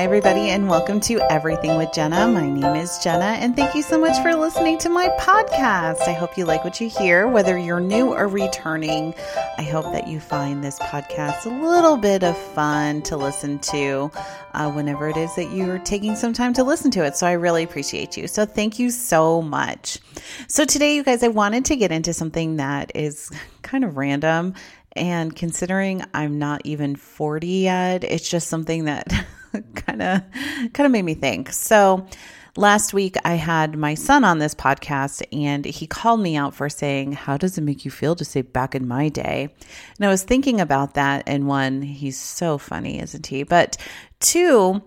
Hi, 0.00 0.04
everybody, 0.04 0.48
and 0.48 0.66
welcome 0.66 0.98
to 1.00 1.20
Everything 1.30 1.76
with 1.76 1.92
Jenna. 1.92 2.26
My 2.26 2.48
name 2.48 2.74
is 2.74 2.96
Jenna, 3.04 3.36
and 3.38 3.54
thank 3.54 3.74
you 3.74 3.82
so 3.82 4.00
much 4.00 4.18
for 4.22 4.34
listening 4.34 4.78
to 4.78 4.88
my 4.88 5.10
podcast. 5.20 6.08
I 6.08 6.14
hope 6.14 6.38
you 6.38 6.46
like 6.46 6.64
what 6.64 6.80
you 6.80 6.88
hear, 6.88 7.28
whether 7.28 7.58
you're 7.58 7.80
new 7.80 8.14
or 8.14 8.26
returning. 8.26 9.12
I 9.58 9.62
hope 9.62 9.92
that 9.92 10.08
you 10.08 10.18
find 10.18 10.64
this 10.64 10.78
podcast 10.78 11.44
a 11.44 11.50
little 11.50 11.98
bit 11.98 12.24
of 12.24 12.34
fun 12.34 13.02
to 13.02 13.18
listen 13.18 13.58
to 13.58 14.10
uh, 14.54 14.72
whenever 14.72 15.06
it 15.10 15.18
is 15.18 15.34
that 15.34 15.52
you're 15.52 15.78
taking 15.80 16.16
some 16.16 16.32
time 16.32 16.54
to 16.54 16.64
listen 16.64 16.90
to 16.92 17.04
it. 17.04 17.14
So 17.14 17.26
I 17.26 17.32
really 17.32 17.62
appreciate 17.62 18.16
you. 18.16 18.26
So 18.26 18.46
thank 18.46 18.78
you 18.78 18.88
so 18.88 19.42
much. 19.42 19.98
So 20.48 20.64
today, 20.64 20.94
you 20.94 21.04
guys, 21.04 21.22
I 21.22 21.28
wanted 21.28 21.66
to 21.66 21.76
get 21.76 21.92
into 21.92 22.14
something 22.14 22.56
that 22.56 22.90
is 22.94 23.30
kind 23.60 23.84
of 23.84 23.98
random. 23.98 24.54
And 24.96 25.36
considering 25.36 26.02
I'm 26.14 26.38
not 26.38 26.62
even 26.64 26.96
40 26.96 27.46
yet, 27.46 28.02
it's 28.02 28.26
just 28.26 28.48
something 28.48 28.86
that 28.86 29.12
kind 29.74 30.02
of 30.02 30.22
kind 30.72 30.86
of 30.86 30.90
made 30.90 31.04
me 31.04 31.14
think. 31.14 31.50
So 31.52 32.06
last 32.56 32.92
week 32.92 33.16
I 33.24 33.34
had 33.34 33.76
my 33.76 33.94
son 33.94 34.24
on 34.24 34.38
this 34.38 34.54
podcast 34.54 35.22
and 35.32 35.64
he 35.64 35.86
called 35.86 36.20
me 36.20 36.36
out 36.36 36.54
for 36.54 36.68
saying, 36.68 37.12
"How 37.12 37.36
does 37.36 37.58
it 37.58 37.62
make 37.62 37.84
you 37.84 37.90
feel 37.90 38.14
to 38.16 38.24
say 38.24 38.42
back 38.42 38.74
in 38.74 38.86
my 38.88 39.08
day?" 39.08 39.48
And 39.98 40.06
I 40.06 40.08
was 40.08 40.22
thinking 40.22 40.60
about 40.60 40.94
that 40.94 41.24
and 41.26 41.46
one, 41.46 41.82
he's 41.82 42.18
so 42.18 42.58
funny, 42.58 43.00
isn't 43.00 43.26
he? 43.26 43.42
But 43.42 43.76
two, 44.20 44.82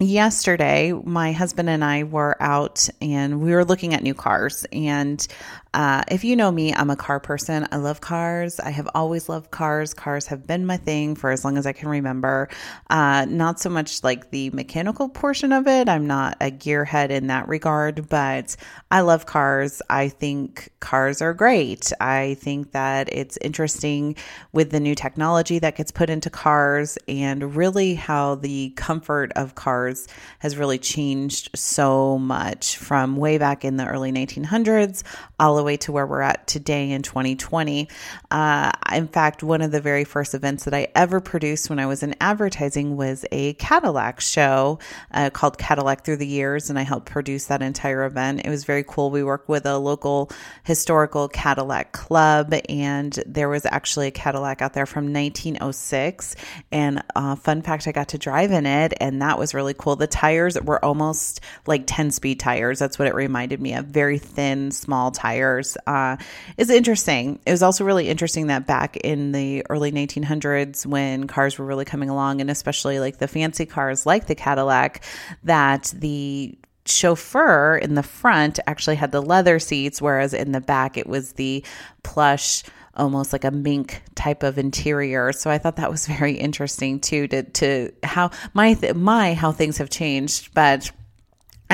yesterday 0.00 0.92
my 1.04 1.30
husband 1.30 1.70
and 1.70 1.84
i 1.84 2.02
were 2.02 2.36
out 2.42 2.88
and 3.00 3.40
we 3.40 3.52
were 3.52 3.64
looking 3.64 3.94
at 3.94 4.02
new 4.02 4.12
cars 4.12 4.66
and 4.72 5.28
uh, 5.74 6.04
if 6.08 6.22
you 6.22 6.36
know 6.36 6.52
me, 6.52 6.72
I'm 6.72 6.88
a 6.88 6.96
car 6.96 7.18
person. 7.18 7.66
I 7.72 7.76
love 7.76 8.00
cars. 8.00 8.60
I 8.60 8.70
have 8.70 8.88
always 8.94 9.28
loved 9.28 9.50
cars. 9.50 9.92
Cars 9.92 10.26
have 10.28 10.46
been 10.46 10.66
my 10.66 10.76
thing 10.76 11.16
for 11.16 11.32
as 11.32 11.44
long 11.44 11.58
as 11.58 11.66
I 11.66 11.72
can 11.72 11.88
remember. 11.88 12.48
Uh, 12.90 13.26
not 13.28 13.58
so 13.58 13.68
much 13.68 14.04
like 14.04 14.30
the 14.30 14.50
mechanical 14.50 15.08
portion 15.08 15.52
of 15.52 15.66
it. 15.66 15.88
I'm 15.88 16.06
not 16.06 16.36
a 16.40 16.52
gearhead 16.52 17.10
in 17.10 17.26
that 17.26 17.48
regard, 17.48 18.08
but 18.08 18.54
I 18.92 19.00
love 19.00 19.26
cars. 19.26 19.82
I 19.90 20.08
think 20.10 20.68
cars 20.78 21.20
are 21.20 21.34
great. 21.34 21.92
I 22.00 22.34
think 22.34 22.70
that 22.70 23.12
it's 23.12 23.36
interesting 23.38 24.14
with 24.52 24.70
the 24.70 24.78
new 24.78 24.94
technology 24.94 25.58
that 25.58 25.74
gets 25.74 25.90
put 25.90 26.08
into 26.08 26.30
cars 26.30 26.96
and 27.08 27.56
really 27.56 27.94
how 27.94 28.36
the 28.36 28.70
comfort 28.76 29.32
of 29.34 29.56
cars 29.56 30.06
has 30.38 30.56
really 30.56 30.78
changed 30.78 31.50
so 31.56 32.16
much 32.16 32.76
from 32.76 33.16
way 33.16 33.38
back 33.38 33.64
in 33.64 33.76
the 33.76 33.86
early 33.86 34.12
1900s 34.12 35.02
all 35.40 35.56
the 35.56 35.63
way 35.64 35.76
to 35.78 35.92
where 35.92 36.06
we're 36.06 36.20
at 36.20 36.46
today 36.46 36.90
in 36.90 37.02
2020. 37.02 37.88
Uh, 38.30 38.72
in 38.92 39.08
fact, 39.08 39.42
one 39.42 39.62
of 39.62 39.72
the 39.72 39.80
very 39.80 40.04
first 40.04 40.34
events 40.34 40.64
that 40.64 40.74
I 40.74 40.88
ever 40.94 41.20
produced 41.20 41.70
when 41.70 41.78
I 41.78 41.86
was 41.86 42.02
in 42.02 42.14
advertising 42.20 42.96
was 42.96 43.24
a 43.32 43.54
Cadillac 43.54 44.20
show 44.20 44.78
uh, 45.12 45.30
called 45.30 45.58
Cadillac 45.58 46.04
Through 46.04 46.18
the 46.18 46.26
Years, 46.26 46.70
and 46.70 46.78
I 46.78 46.82
helped 46.82 47.06
produce 47.06 47.46
that 47.46 47.62
entire 47.62 48.04
event. 48.04 48.42
It 48.44 48.50
was 48.50 48.64
very 48.64 48.84
cool. 48.86 49.10
We 49.10 49.24
worked 49.24 49.48
with 49.48 49.66
a 49.66 49.78
local 49.78 50.30
historical 50.64 51.28
Cadillac 51.28 51.92
club, 51.92 52.54
and 52.68 53.12
there 53.26 53.48
was 53.48 53.66
actually 53.66 54.08
a 54.08 54.12
Cadillac 54.12 54.62
out 54.62 54.74
there 54.74 54.86
from 54.86 55.12
1906. 55.12 56.36
And 56.70 57.02
uh, 57.14 57.36
fun 57.36 57.62
fact, 57.62 57.88
I 57.88 57.92
got 57.92 58.08
to 58.08 58.18
drive 58.18 58.50
in 58.50 58.66
it, 58.66 58.94
and 59.00 59.22
that 59.22 59.38
was 59.38 59.54
really 59.54 59.74
cool. 59.74 59.96
The 59.96 60.06
tires 60.06 60.60
were 60.60 60.84
almost 60.84 61.40
like 61.66 61.84
10 61.86 62.10
speed 62.10 62.40
tires. 62.40 62.78
That's 62.78 62.98
what 62.98 63.08
it 63.08 63.14
reminded 63.14 63.60
me 63.60 63.74
of. 63.74 63.86
Very 63.86 64.18
thin, 64.18 64.70
small 64.70 65.10
tires 65.10 65.53
uh, 65.86 66.16
is 66.56 66.70
interesting. 66.70 67.38
It 67.46 67.50
was 67.50 67.62
also 67.62 67.84
really 67.84 68.08
interesting 68.08 68.48
that 68.48 68.66
back 68.66 68.96
in 68.98 69.32
the 69.32 69.64
early 69.70 69.92
1900s, 69.92 70.86
when 70.86 71.26
cars 71.26 71.58
were 71.58 71.66
really 71.66 71.84
coming 71.84 72.10
along, 72.10 72.40
and 72.40 72.50
especially 72.50 73.00
like 73.00 73.18
the 73.18 73.28
fancy 73.28 73.66
cars 73.66 74.06
like 74.06 74.26
the 74.26 74.34
Cadillac, 74.34 75.04
that 75.44 75.92
the 75.96 76.56
chauffeur 76.86 77.76
in 77.78 77.94
the 77.94 78.02
front 78.02 78.60
actually 78.66 78.96
had 78.96 79.12
the 79.12 79.22
leather 79.22 79.58
seats, 79.58 80.02
whereas 80.02 80.34
in 80.34 80.52
the 80.52 80.60
back 80.60 80.96
it 80.96 81.06
was 81.06 81.32
the 81.32 81.64
plush 82.02 82.62
almost 82.96 83.32
like 83.32 83.44
a 83.44 83.50
mink 83.50 84.02
type 84.14 84.42
of 84.42 84.58
interior. 84.58 85.32
So 85.32 85.50
I 85.50 85.58
thought 85.58 85.76
that 85.76 85.90
was 85.90 86.06
very 86.06 86.34
interesting 86.34 87.00
too 87.00 87.26
to 87.28 87.42
to 87.42 87.92
how 88.02 88.30
my 88.52 88.76
my 88.94 89.34
how 89.34 89.52
things 89.52 89.78
have 89.78 89.90
changed, 89.90 90.54
but 90.54 90.90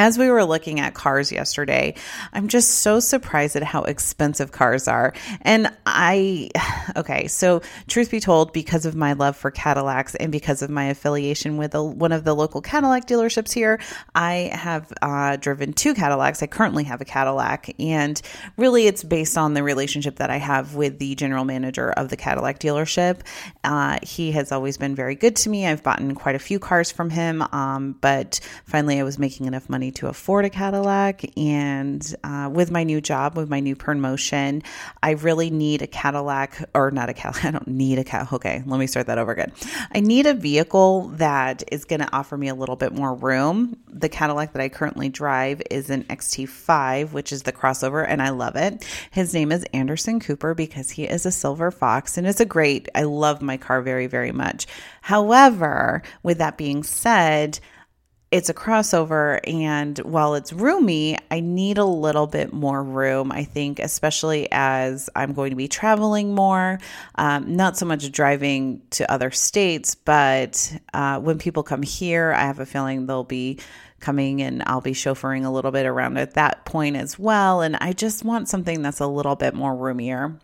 as 0.01 0.17
we 0.17 0.31
were 0.31 0.45
looking 0.45 0.81
at 0.81 0.95
cars 0.95 1.31
yesterday, 1.31 1.95
I'm 2.33 2.49
just 2.49 2.77
so 2.77 3.01
surprised 3.01 3.55
at 3.55 3.63
how 3.63 3.83
expensive 3.83 4.51
cars 4.51 4.89
are. 4.89 5.13
And 5.43 5.71
I, 5.85 6.49
okay, 6.97 7.27
so 7.29 7.63
truth 7.89 8.11
be 8.11 8.21
told, 8.21 8.53
because 8.53 8.87
of 8.87 8.95
my 8.95 9.13
love 9.13 9.37
for 9.37 9.51
Cadillacs 9.51 10.15
and 10.15 10.31
because 10.33 10.63
of 10.63 10.71
my 10.71 10.85
affiliation 10.87 11.57
with 11.57 11.75
a, 11.75 11.83
one 11.83 12.13
of 12.13 12.25
the 12.25 12.35
local 12.35 12.61
Cadillac 12.61 13.07
dealerships 13.07 13.53
here, 13.53 13.81
I 14.15 14.51
have 14.53 14.93
uh, 15.03 15.37
driven 15.37 15.73
two 15.73 15.95
Cadillacs. 15.95 16.43
I 16.43 16.47
currently 16.47 16.85
have 16.85 17.01
a 17.01 17.05
Cadillac. 17.05 17.75
And 17.79 18.21
really, 18.57 18.87
it's 18.87 19.05
based 19.05 19.39
on 19.39 19.55
the 19.55 19.63
relationship 19.63 20.17
that 20.17 20.31
I 20.31 20.39
have 20.39 20.75
with 20.75 20.99
the 20.99 21.15
general 21.15 21.45
manager 21.45 21.91
of 21.91 22.09
the 22.09 22.17
Cadillac 22.17 22.59
dealership. 22.59 23.21
Uh, 23.65 23.99
he 24.03 24.33
has 24.33 24.53
always 24.53 24.77
been 24.77 24.95
very 24.95 25.15
good 25.15 25.37
to 25.37 25.51
me. 25.51 25.67
I've 25.67 25.83
bought 25.83 26.01
quite 26.15 26.35
a 26.35 26.39
few 26.41 26.59
cars 26.59 26.91
from 26.91 27.11
him, 27.11 27.43
um, 27.53 27.97
but 28.01 28.41
finally, 28.65 28.99
I 28.99 29.03
was 29.03 29.19
making 29.19 29.47
enough 29.47 29.69
money 29.69 29.91
to 29.93 30.09
afford 30.09 30.45
a 30.45 30.51
Cadillac. 30.51 31.25
And 31.37 32.03
uh, 32.25 32.51
with 32.53 32.71
my 32.71 32.85
new 32.85 33.01
job, 33.01 33.37
with 33.37 33.49
my 33.49 33.61
new 33.61 33.77
promotion, 33.77 34.63
I 35.03 35.13
really 35.13 35.51
need 35.51 35.83
a 35.83 35.87
Cadillac, 35.87 36.71
or 36.87 36.91
not 36.91 37.09
a 37.09 37.15
Cadillac. 37.15 37.45
I 37.45 37.51
don't 37.51 37.69
need 37.69 37.99
a 37.99 38.05
Cadillac. 38.05 38.33
Okay, 38.33 38.63
let 38.67 38.81
me 38.81 38.87
start 38.87 39.07
that 39.07 39.19
over 39.19 39.33
again. 39.33 39.53
I 39.93 40.01
need 40.01 40.27
a 40.27 40.35
vehicle 40.35 41.09
that 41.17 41.63
is 41.71 41.85
going 41.85 42.01
to 42.01 42.13
offer 42.13 42.37
me 42.37 42.49
a 42.49 42.55
little 42.55 42.77
bit 42.77 42.93
more 42.93 43.15
room. 43.15 43.77
The 43.89 44.09
Cadillac 44.09 44.53
that 44.53 44.63
I 44.63 44.69
currently 44.69 45.09
drive 45.09 45.63
is 45.71 45.91
an 45.91 46.05
XT5, 46.05 47.13
which 47.13 47.33
is 47.33 47.43
the 47.43 47.53
crossover, 47.53 48.05
and 48.07 48.23
I 48.23 48.31
love 48.31 48.57
it. 48.57 48.85
His 49.11 49.35
name 49.35 49.53
is 49.53 49.65
Anderson 49.73 50.21
Cooper 50.21 50.55
because 50.55 50.91
he 50.91 51.05
is 51.05 51.27
a 51.27 51.31
silver 51.31 51.71
fox, 51.71 52.17
and 52.17 52.27
it's 52.27 52.41
a 52.41 52.45
great, 52.45 52.89
I 52.95 53.03
love 53.03 53.43
my 53.43 53.57
car 53.57 53.83
very, 53.83 54.07
very 54.07 54.33
much. 54.33 54.67
However, 55.03 56.03
with 56.23 56.39
that 56.39 56.57
being 56.57 56.83
said, 56.83 57.61
it's 58.31 58.49
a 58.49 58.55
crossover 58.55 59.41
and 59.45 59.99
while 59.99 60.35
it's 60.35 60.53
roomy 60.53 61.19
i 61.31 61.41
need 61.41 61.79
a 61.79 61.85
little 61.85 62.27
bit 62.27 62.53
more 62.53 62.83
room 62.83 63.33
i 63.33 63.43
think 63.43 63.79
especially 63.79 64.47
as 64.53 65.11
i'm 65.17 65.33
going 65.33 65.51
to 65.51 65.57
be 65.57 65.69
traveling 65.69 66.35
more. 66.35 66.79
Um, 67.17 67.57
not 67.57 67.77
so 67.77 67.87
much 67.87 68.11
driving 68.13 68.83
to 68.91 69.11
other 69.11 69.31
states 69.31 69.95
but 69.95 70.73
uh, 70.95 71.19
when 71.21 71.39
people 71.39 71.63
come 71.63 71.83
here 71.83 72.33
i 72.33 72.43
have 72.43 72.61
a 72.61 72.67
feeling 72.67 73.07
they'll 73.07 73.25
be 73.25 73.59
coming 73.99 74.41
and 74.43 74.63
i'll 74.67 74.81
be 74.81 74.93
chauffeuring 74.93 75.45
a 75.45 75.51
little 75.51 75.73
bit 75.73 75.87
around 75.87 76.17
at 76.17 76.35
that 76.35 76.65
point 76.65 76.97
as 76.97 77.19
well 77.19 77.61
and 77.61 77.77
i 77.77 77.93
just 77.93 78.25
want 78.25 78.49
something 78.49 78.81
that's 78.83 79.01
a 79.01 79.07
little 79.07 79.37
bit 79.37 79.55
more 79.55 79.75
roomier 79.75 80.39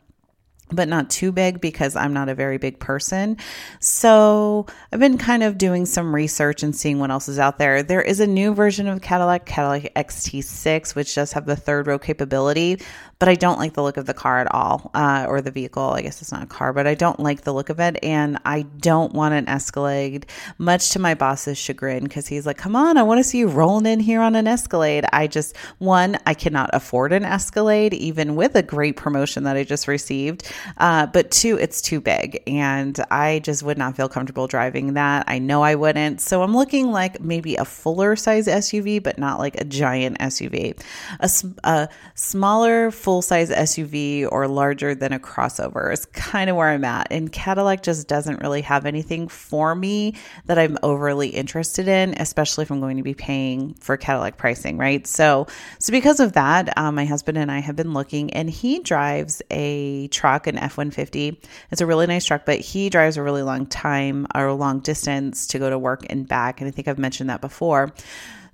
but 0.70 0.88
not 0.88 1.10
too 1.10 1.30
big 1.30 1.60
because 1.60 1.94
I'm 1.94 2.12
not 2.12 2.28
a 2.28 2.34
very 2.34 2.58
big 2.58 2.80
person. 2.80 3.36
So 3.78 4.66
I've 4.92 5.00
been 5.00 5.18
kind 5.18 5.42
of 5.42 5.58
doing 5.58 5.86
some 5.86 6.14
research 6.14 6.62
and 6.62 6.74
seeing 6.74 6.98
what 6.98 7.10
else 7.10 7.28
is 7.28 7.38
out 7.38 7.58
there. 7.58 7.82
There 7.82 8.02
is 8.02 8.20
a 8.20 8.26
new 8.26 8.52
version 8.52 8.88
of 8.88 9.00
Cadillac, 9.00 9.46
Cadillac 9.46 9.94
XT6, 9.94 10.94
which 10.94 11.14
does 11.14 11.32
have 11.32 11.46
the 11.46 11.56
third 11.56 11.86
row 11.86 11.98
capability, 11.98 12.80
but 13.18 13.28
I 13.28 13.34
don't 13.34 13.58
like 13.58 13.74
the 13.74 13.82
look 13.82 13.96
of 13.96 14.06
the 14.06 14.14
car 14.14 14.40
at 14.40 14.52
all, 14.52 14.90
uh, 14.92 15.26
or 15.28 15.40
the 15.40 15.50
vehicle. 15.50 15.90
I 15.90 16.02
guess 16.02 16.20
it's 16.20 16.32
not 16.32 16.42
a 16.42 16.46
car, 16.46 16.72
but 16.72 16.86
I 16.86 16.94
don't 16.94 17.20
like 17.20 17.42
the 17.42 17.54
look 17.54 17.70
of 17.70 17.80
it. 17.80 17.98
And 18.02 18.38
I 18.44 18.62
don't 18.62 19.14
want 19.14 19.34
an 19.34 19.48
Escalade, 19.48 20.26
much 20.58 20.90
to 20.90 20.98
my 20.98 21.14
boss's 21.14 21.56
chagrin, 21.56 22.02
because 22.02 22.26
he's 22.26 22.44
like, 22.44 22.58
come 22.58 22.76
on, 22.76 22.98
I 22.98 23.04
want 23.04 23.18
to 23.18 23.24
see 23.24 23.38
you 23.38 23.48
rolling 23.48 23.86
in 23.86 24.00
here 24.00 24.20
on 24.20 24.34
an 24.34 24.46
Escalade. 24.46 25.06
I 25.12 25.28
just, 25.28 25.56
one, 25.78 26.18
I 26.26 26.34
cannot 26.34 26.70
afford 26.72 27.12
an 27.12 27.24
Escalade, 27.24 27.94
even 27.94 28.36
with 28.36 28.54
a 28.54 28.62
great 28.62 28.96
promotion 28.96 29.44
that 29.44 29.56
I 29.56 29.64
just 29.64 29.88
received. 29.88 30.50
Uh, 30.78 31.06
but 31.06 31.30
two, 31.30 31.58
it's 31.58 31.80
too 31.80 32.00
big. 32.00 32.42
And 32.46 32.98
I 33.10 33.40
just 33.40 33.62
would 33.62 33.78
not 33.78 33.96
feel 33.96 34.08
comfortable 34.08 34.46
driving 34.46 34.94
that. 34.94 35.24
I 35.28 35.38
know 35.38 35.62
I 35.62 35.74
wouldn't. 35.74 36.20
So 36.20 36.42
I'm 36.42 36.56
looking 36.56 36.90
like 36.90 37.20
maybe 37.20 37.56
a 37.56 37.64
fuller 37.64 38.16
size 38.16 38.46
SUV, 38.46 39.02
but 39.02 39.18
not 39.18 39.38
like 39.38 39.60
a 39.60 39.64
giant 39.64 40.18
SUV. 40.18 40.80
A, 41.20 41.30
a 41.64 41.88
smaller 42.14 42.90
full 42.90 43.22
size 43.22 43.50
SUV 43.50 44.28
or 44.30 44.48
larger 44.48 44.94
than 44.94 45.12
a 45.12 45.18
crossover 45.18 45.92
is 45.92 46.06
kind 46.06 46.50
of 46.50 46.56
where 46.56 46.68
I'm 46.68 46.84
at. 46.84 47.08
And 47.10 47.30
Cadillac 47.30 47.82
just 47.82 48.08
doesn't 48.08 48.40
really 48.40 48.62
have 48.62 48.86
anything 48.86 49.28
for 49.28 49.74
me 49.74 50.14
that 50.46 50.58
I'm 50.58 50.78
overly 50.82 51.28
interested 51.28 51.88
in, 51.88 52.14
especially 52.18 52.62
if 52.62 52.70
I'm 52.70 52.80
going 52.80 52.96
to 52.96 53.02
be 53.02 53.14
paying 53.14 53.74
for 53.74 53.96
Cadillac 53.96 54.36
pricing, 54.36 54.78
right? 54.78 55.06
So, 55.06 55.46
so 55.78 55.90
because 55.90 56.20
of 56.20 56.32
that, 56.32 56.76
um, 56.76 56.94
my 56.94 57.04
husband 57.04 57.38
and 57.38 57.50
I 57.50 57.60
have 57.60 57.76
been 57.76 57.92
looking, 57.92 58.32
and 58.32 58.48
he 58.50 58.80
drives 58.80 59.42
a 59.50 60.08
truck 60.08 60.45
an 60.46 60.58
F 60.58 60.76
150. 60.76 61.40
It's 61.70 61.80
a 61.80 61.86
really 61.86 62.06
nice 62.06 62.24
truck, 62.24 62.44
but 62.44 62.60
he 62.60 62.90
drives 62.90 63.16
a 63.16 63.22
really 63.22 63.42
long 63.42 63.66
time 63.66 64.26
or 64.34 64.46
a 64.46 64.54
long 64.54 64.80
distance 64.80 65.46
to 65.48 65.58
go 65.58 65.70
to 65.70 65.78
work 65.78 66.06
and 66.10 66.26
back. 66.26 66.60
And 66.60 66.68
I 66.68 66.70
think 66.70 66.88
I've 66.88 66.98
mentioned 66.98 67.30
that 67.30 67.40
before. 67.40 67.92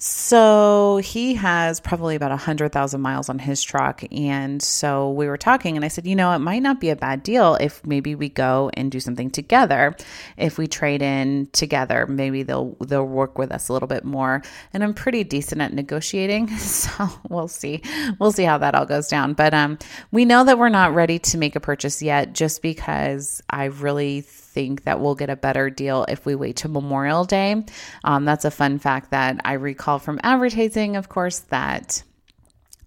So 0.04 1.00
he 1.04 1.34
has 1.34 1.78
probably 1.78 2.16
about 2.16 2.31
100,000 2.31 3.00
miles 3.00 3.28
on 3.28 3.38
his 3.38 3.62
truck. 3.62 4.02
And 4.10 4.60
so 4.60 5.12
we 5.12 5.28
were 5.28 5.37
talking, 5.37 5.76
and 5.76 5.84
I 5.84 5.88
said, 5.88 6.08
you 6.08 6.16
know, 6.16 6.32
it 6.32 6.40
might 6.40 6.58
not 6.58 6.81
be 6.81 6.90
a 6.90 6.96
bad 6.96 7.22
deal 7.22 7.54
if 7.60 7.87
maybe 7.87 8.16
we 8.16 8.28
go 8.28 8.69
and 8.75 8.90
do 8.90 8.99
something 8.99 9.31
together. 9.31 9.94
If 10.37 10.58
we 10.58 10.66
trade 10.66 11.02
in 11.02 11.46
together, 11.52 12.08
maybe 12.08 12.43
they'll 12.43 12.76
they'll 12.81 13.06
work 13.06 13.38
with 13.38 13.52
us 13.52 13.69
a 13.69 13.72
little 13.72 13.87
bit 13.87 14.04
more. 14.04 14.43
And 14.75 14.82
I'm 14.82 14.93
pretty 14.93 15.22
decent 15.22 15.60
at 15.60 15.72
negotiating, 15.72 16.48
so 16.58 17.08
we'll 17.28 17.46
see. 17.46 17.81
We'll 18.19 18.32
see 18.32 18.43
how 18.43 18.58
that 18.58 18.75
all 18.75 18.87
goes 18.87 19.06
down. 19.06 19.34
But 19.34 19.55
um, 19.55 19.78
we 20.10 20.25
know 20.25 20.43
that 20.43 20.58
we're 20.58 20.69
not 20.69 20.96
ready 20.96 21.20
to 21.20 21.38
make 21.38 21.55
a 21.55 21.60
purchase 21.60 22.02
yet, 22.02 22.32
just 22.32 22.60
because 22.60 23.40
I 23.48 23.66
really 23.66 24.22
think 24.52 24.84
that 24.84 25.00
we'll 25.00 25.14
get 25.14 25.31
a 25.31 25.37
better 25.37 25.70
deal 25.70 26.04
if 26.08 26.26
we 26.26 26.34
wait 26.34 26.56
to 26.56 26.69
Memorial 26.69 27.25
Day. 27.25 27.64
Um, 28.04 28.25
that's 28.25 28.44
a 28.44 28.50
fun 28.50 28.78
fact 28.78 29.10
that 29.10 29.40
I 29.44 29.54
recall 29.54 29.99
from 29.99 30.20
advertising, 30.22 30.96
of 30.96 31.08
course, 31.08 31.40
that 31.50 32.02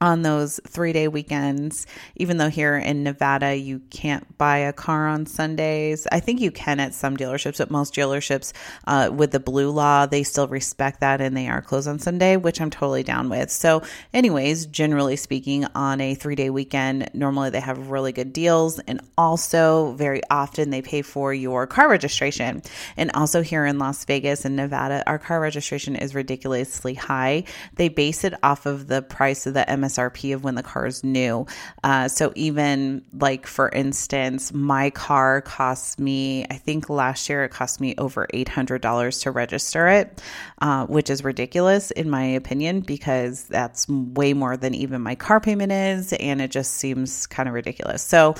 on 0.01 0.21
those 0.21 0.59
three 0.68 0.94
day 0.94 1.07
weekends, 1.07 1.88
even 2.15 2.38
though 2.38 2.50
here 2.50 2.77
in 2.77 3.03
Nevada 3.03 3.56
you 3.56 3.80
can't 3.89 4.38
buy 4.38 4.57
a 4.57 4.74
car 4.74 5.07
on 5.07 5.25
Sundays. 5.25 6.07
I 6.12 6.19
think 6.19 6.42
you 6.42 6.51
can 6.51 6.80
at 6.80 6.94
some 6.94 7.15
dealerships, 7.15 7.59
but 7.59 7.71
most 7.71 7.94
dealerships 7.94 8.51
uh, 8.88 9.09
with 9.12 9.31
the 9.31 9.39
blue 9.39 9.71
law, 9.71 10.06
they 10.06 10.24
still 10.24 10.47
respect 10.47 11.00
that 11.00 11.21
and 11.21 11.36
they 11.36 11.47
are 11.47 11.62
closed 11.62 11.88
on 11.88 12.00
Sunday, 12.00 12.38
which 12.38 12.59
I'm 12.59 12.69
totally 12.69 13.03
down 13.03 13.30
with. 13.30 13.50
So, 13.50 13.83
anyways, 14.13 14.65
generally 14.68 15.15
speaking, 15.15 15.65
on 15.75 16.01
a 16.01 16.15
three 16.15 16.36
day 16.36 16.50
weekend, 16.50 17.09
normally 17.13 17.50
they 17.50 17.62
have 17.62 17.89
really 17.89 18.12
good 18.12 18.33
deals. 18.33 18.80
And 18.80 19.01
also, 19.18 19.94
very 19.94 20.21
often, 20.30 20.69
they 20.69 20.81
pay 20.81 21.01
for 21.01 21.33
your 21.33 21.68
car 21.68 21.89
registration. 21.89 22.62
And 22.97 23.12
also, 23.13 23.42
here 23.42 23.65
in 23.65 23.80
Las 23.80 24.03
Vegas 24.06 24.45
and 24.45 24.56
Nevada, 24.56 25.03
our 25.07 25.19
car 25.19 25.39
registration 25.39 25.95
is 25.95 26.13
ridiculously 26.13 26.95
high. 26.95 27.45
They 27.75 27.89
base 27.89 28.24
it 28.24 28.33
off 28.44 28.65
of 28.65 28.88
the 28.88 29.01
price 29.01 29.45
of 29.45 29.53
the 29.53 29.65
MS 29.77 29.84
MSRP 29.85 30.33
of 30.33 30.43
when 30.43 30.55
the 30.55 30.63
car 30.63 30.85
is 30.85 31.03
new. 31.03 31.45
Uh, 31.83 32.07
so 32.07 32.31
even 32.35 33.03
like 33.19 33.47
for 33.47 33.69
instance, 33.69 34.53
my 34.53 34.89
car 34.89 35.41
cost 35.41 35.99
me, 35.99 36.45
I 36.49 36.55
think 36.55 36.89
last 36.89 37.29
year 37.29 37.43
it 37.43 37.49
cost 37.49 37.79
me 37.79 37.95
over 37.97 38.27
eight 38.33 38.49
hundred 38.49 38.81
dollars 38.81 39.19
to 39.21 39.31
register 39.31 39.87
it, 39.87 40.21
uh, 40.61 40.85
which 40.87 41.09
is 41.09 41.23
ridiculous 41.23 41.91
in 41.91 42.09
my 42.09 42.23
opinion 42.23 42.81
because 42.81 43.45
that's 43.45 43.87
way 43.87 44.33
more 44.33 44.57
than 44.57 44.73
even 44.73 45.01
my 45.01 45.15
car 45.15 45.39
payment 45.39 45.71
is, 45.71 46.13
and 46.13 46.41
it 46.41 46.51
just 46.51 46.73
seems 46.73 47.27
kind 47.27 47.47
of 47.47 47.55
ridiculous. 47.55 48.01
So 48.01 48.35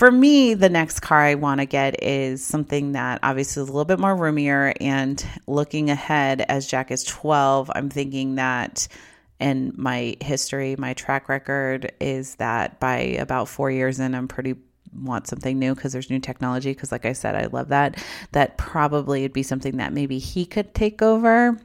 for 0.00 0.10
me, 0.10 0.54
the 0.54 0.70
next 0.70 1.00
car 1.00 1.20
I 1.20 1.34
want 1.34 1.60
to 1.60 1.66
get 1.66 2.02
is 2.02 2.42
something 2.42 2.92
that 2.92 3.18
obviously 3.22 3.62
is 3.62 3.68
a 3.68 3.72
little 3.72 3.84
bit 3.84 3.98
more 3.98 4.16
roomier. 4.16 4.72
And 4.80 5.22
looking 5.46 5.90
ahead, 5.90 6.40
as 6.48 6.66
Jack 6.66 6.90
is 6.90 7.04
12, 7.04 7.70
I'm 7.74 7.90
thinking 7.90 8.36
that 8.36 8.88
and 9.40 9.76
my 9.76 10.16
history, 10.20 10.76
my 10.76 10.94
track 10.94 11.28
record 11.28 11.92
is 12.00 12.36
that 12.36 12.78
by 12.78 12.98
about 12.98 13.48
four 13.48 13.70
years 13.70 13.98
in, 13.98 14.14
I'm 14.14 14.28
pretty 14.28 14.56
want 14.94 15.26
something 15.26 15.58
new 15.58 15.74
because 15.74 15.92
there's 15.92 16.10
new 16.10 16.18
technology. 16.18 16.72
Because, 16.72 16.92
like 16.92 17.06
I 17.06 17.12
said, 17.12 17.34
I 17.34 17.46
love 17.46 17.68
that. 17.68 18.02
That 18.32 18.58
probably 18.58 19.22
would 19.22 19.32
be 19.32 19.42
something 19.42 19.78
that 19.78 19.92
maybe 19.92 20.18
he 20.18 20.44
could 20.44 20.74
take 20.74 21.02
over 21.02 21.58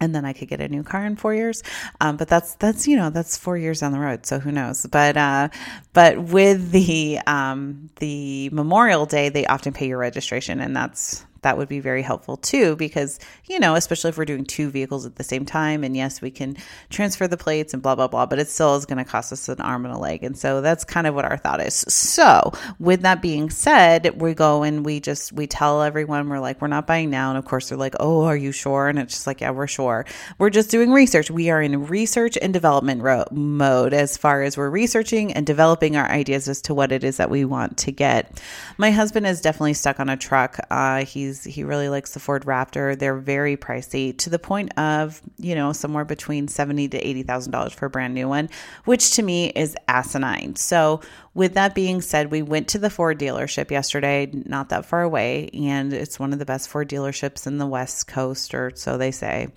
and 0.00 0.14
then 0.14 0.24
I 0.24 0.32
could 0.32 0.48
get 0.48 0.60
a 0.60 0.68
new 0.68 0.82
car 0.82 1.04
in 1.06 1.16
four 1.16 1.34
years. 1.34 1.62
Um, 2.00 2.16
but 2.16 2.28
that's 2.28 2.54
that's 2.56 2.86
you 2.86 2.96
know 2.96 3.10
that's 3.10 3.36
four 3.36 3.56
years 3.56 3.80
down 3.80 3.92
the 3.92 3.98
road, 3.98 4.26
so 4.26 4.38
who 4.38 4.52
knows? 4.52 4.86
But 4.86 5.16
uh, 5.16 5.48
but 5.92 6.18
with 6.18 6.70
the 6.70 7.18
um, 7.26 7.90
the 7.96 8.50
Memorial 8.50 9.06
Day, 9.06 9.28
they 9.28 9.46
often 9.46 9.72
pay 9.72 9.88
your 9.88 9.98
registration, 9.98 10.60
and 10.60 10.76
that's 10.76 11.24
that 11.44 11.56
would 11.56 11.68
be 11.68 11.80
very 11.80 12.02
helpful 12.02 12.36
too, 12.36 12.76
because, 12.76 13.18
you 13.46 13.58
know, 13.58 13.74
especially 13.76 14.10
if 14.10 14.18
we're 14.18 14.24
doing 14.24 14.44
two 14.44 14.68
vehicles 14.68 15.06
at 15.06 15.16
the 15.16 15.24
same 15.24 15.44
time, 15.46 15.84
and 15.84 15.96
yes, 15.96 16.20
we 16.20 16.30
can 16.30 16.56
transfer 16.90 17.28
the 17.28 17.36
plates 17.36 17.72
and 17.72 17.82
blah, 17.82 17.94
blah, 17.94 18.08
blah, 18.08 18.26
but 18.26 18.38
it 18.38 18.48
still 18.48 18.74
is 18.74 18.84
going 18.84 18.98
to 18.98 19.04
cost 19.04 19.32
us 19.32 19.48
an 19.48 19.60
arm 19.60 19.86
and 19.86 19.94
a 19.94 19.98
leg. 19.98 20.24
And 20.24 20.36
so 20.36 20.60
that's 20.60 20.84
kind 20.84 21.06
of 21.06 21.14
what 21.14 21.24
our 21.24 21.36
thought 21.36 21.60
is. 21.60 21.84
So, 21.88 22.52
with 22.78 23.02
that 23.02 23.22
being 23.22 23.48
said, 23.50 24.20
we 24.20 24.34
go 24.34 24.62
and 24.62 24.84
we 24.84 25.00
just, 25.00 25.32
we 25.32 25.46
tell 25.46 25.82
everyone, 25.82 26.28
we're 26.28 26.40
like, 26.40 26.60
we're 26.60 26.68
not 26.68 26.86
buying 26.86 27.10
now. 27.10 27.30
And 27.30 27.38
of 27.38 27.44
course, 27.44 27.68
they're 27.68 27.78
like, 27.78 27.94
oh, 28.00 28.24
are 28.24 28.36
you 28.36 28.52
sure? 28.52 28.88
And 28.88 28.98
it's 28.98 29.14
just 29.14 29.26
like, 29.26 29.40
yeah, 29.40 29.50
we're 29.50 29.66
sure. 29.66 30.04
We're 30.38 30.50
just 30.50 30.70
doing 30.70 30.92
research. 30.92 31.30
We 31.30 31.50
are 31.50 31.62
in 31.62 31.86
research 31.86 32.36
and 32.40 32.52
development 32.52 33.02
ro- 33.02 33.26
mode 33.30 33.94
as 33.94 34.16
far 34.16 34.42
as 34.42 34.56
we're 34.56 34.70
researching 34.70 35.32
and 35.32 35.46
developing 35.46 35.96
our 35.96 36.10
ideas 36.10 36.48
as 36.48 36.62
to 36.62 36.74
what 36.74 36.90
it 36.90 37.04
is 37.04 37.18
that 37.18 37.30
we 37.30 37.44
want 37.44 37.76
to 37.78 37.92
get. 37.92 38.40
My 38.78 38.90
husband 38.90 39.26
is 39.26 39.40
definitely 39.40 39.74
stuck 39.74 40.00
on 40.00 40.08
a 40.08 40.16
truck. 40.16 40.58
Uh, 40.70 41.04
he's 41.04 41.33
he 41.42 41.64
really 41.64 41.88
likes 41.88 42.14
the 42.14 42.20
Ford 42.20 42.44
Raptor. 42.44 42.96
They're 42.96 43.16
very 43.16 43.56
pricey 43.56 44.16
to 44.18 44.30
the 44.30 44.38
point 44.38 44.78
of 44.78 45.20
you 45.38 45.54
know 45.54 45.72
somewhere 45.72 46.04
between 46.04 46.46
seventy 46.46 46.88
to 46.88 46.98
eighty 46.98 47.22
thousand 47.22 47.52
dollars 47.52 47.72
for 47.72 47.86
a 47.86 47.90
brand 47.90 48.14
new 48.14 48.28
one, 48.28 48.50
which 48.84 49.12
to 49.12 49.22
me 49.22 49.48
is 49.48 49.74
asinine. 49.88 50.54
So 50.56 51.00
with 51.34 51.54
that 51.54 51.74
being 51.74 52.00
said, 52.00 52.30
we 52.30 52.42
went 52.42 52.68
to 52.68 52.78
the 52.78 52.90
Ford 52.90 53.18
dealership 53.18 53.70
yesterday, 53.70 54.30
not 54.32 54.68
that 54.68 54.86
far 54.86 55.02
away, 55.02 55.50
and 55.52 55.92
it's 55.92 56.20
one 56.20 56.32
of 56.32 56.38
the 56.38 56.44
best 56.44 56.68
Ford 56.68 56.88
dealerships 56.88 57.46
in 57.46 57.58
the 57.58 57.66
West 57.66 58.06
Coast, 58.06 58.54
or 58.54 58.70
so 58.76 58.96
they 58.96 59.10
say. 59.10 59.48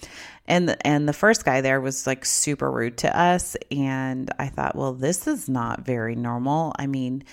And 0.47 0.75
and 0.81 1.07
the 1.07 1.13
first 1.13 1.43
guy 1.45 1.61
there 1.61 1.81
was 1.81 2.07
like 2.07 2.25
super 2.25 2.71
rude 2.71 2.97
to 2.99 3.19
us, 3.19 3.57
and 3.69 4.31
I 4.39 4.47
thought, 4.47 4.75
well, 4.75 4.93
this 4.93 5.27
is 5.27 5.49
not 5.49 5.81
very 5.81 6.15
normal. 6.15 6.73
I 6.79 6.87
mean 6.87 7.23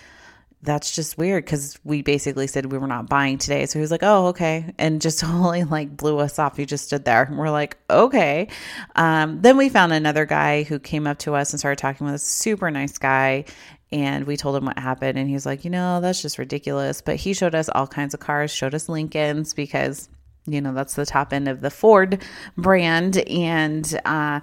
that's 0.65 0.95
just 0.95 1.19
weird 1.19 1.45
because 1.45 1.79
we 1.85 2.03
basically 2.03 2.47
said 2.47 2.73
we 2.73 2.79
were 2.79 2.87
not 2.87 3.09
buying 3.09 3.39
today. 3.39 3.67
So 3.67 3.79
he 3.79 3.81
was 3.81 3.91
like, 3.91 4.03
oh, 4.03 4.29
okay. 4.29 4.73
And 4.79 5.01
just 5.01 5.19
totally 5.21 5.65
like 5.65 5.97
blew 5.97 6.19
us 6.19 6.39
off. 6.39 6.57
He 6.57 6.67
just 6.67 6.87
stood 6.87 7.05
there. 7.05 7.25
And 7.25 7.39
we're 7.39 7.51
like, 7.51 7.77
okay. 7.91 8.49
Um, 8.97 9.41
then 9.43 9.57
we 9.57 9.69
found 9.69 9.93
another 9.93 10.25
guy 10.25 10.63
who 10.63 10.79
came 10.79 11.07
up 11.07 11.19
to 11.21 11.35
us 11.35 11.53
and 11.53 11.61
started 11.61 11.79
talking 11.79 12.07
with 12.07 12.15
us. 12.15 12.23
Super 12.23 12.71
nice 12.71 12.99
guy. 12.99 13.45
And 13.93 14.27
we 14.27 14.37
told 14.37 14.57
him 14.57 14.65
what 14.65 14.79
happened. 14.79 15.19
And 15.19 15.29
he's 15.29 15.47
like, 15.47 15.65
you 15.65 15.71
know, 15.71 16.01
that's 16.01 16.23
just 16.23 16.39
ridiculous. 16.39 17.01
But 17.01 17.17
he 17.17 17.35
showed 17.35 17.55
us 17.55 17.69
all 17.69 17.87
kinds 17.87 18.15
of 18.15 18.21
cars, 18.21 18.51
showed 18.51 18.75
us 18.75 18.89
Lincolns 18.89 19.55
because, 19.55 20.09
you 20.47 20.61
know, 20.61 20.73
that's 20.73 20.95
the 20.95 21.07
top 21.07 21.33
end 21.33 21.47
of 21.47 21.61
the 21.61 21.71
Ford 21.71 22.23
brand. 22.57 23.19
And, 23.19 24.01
uh, 24.05 24.41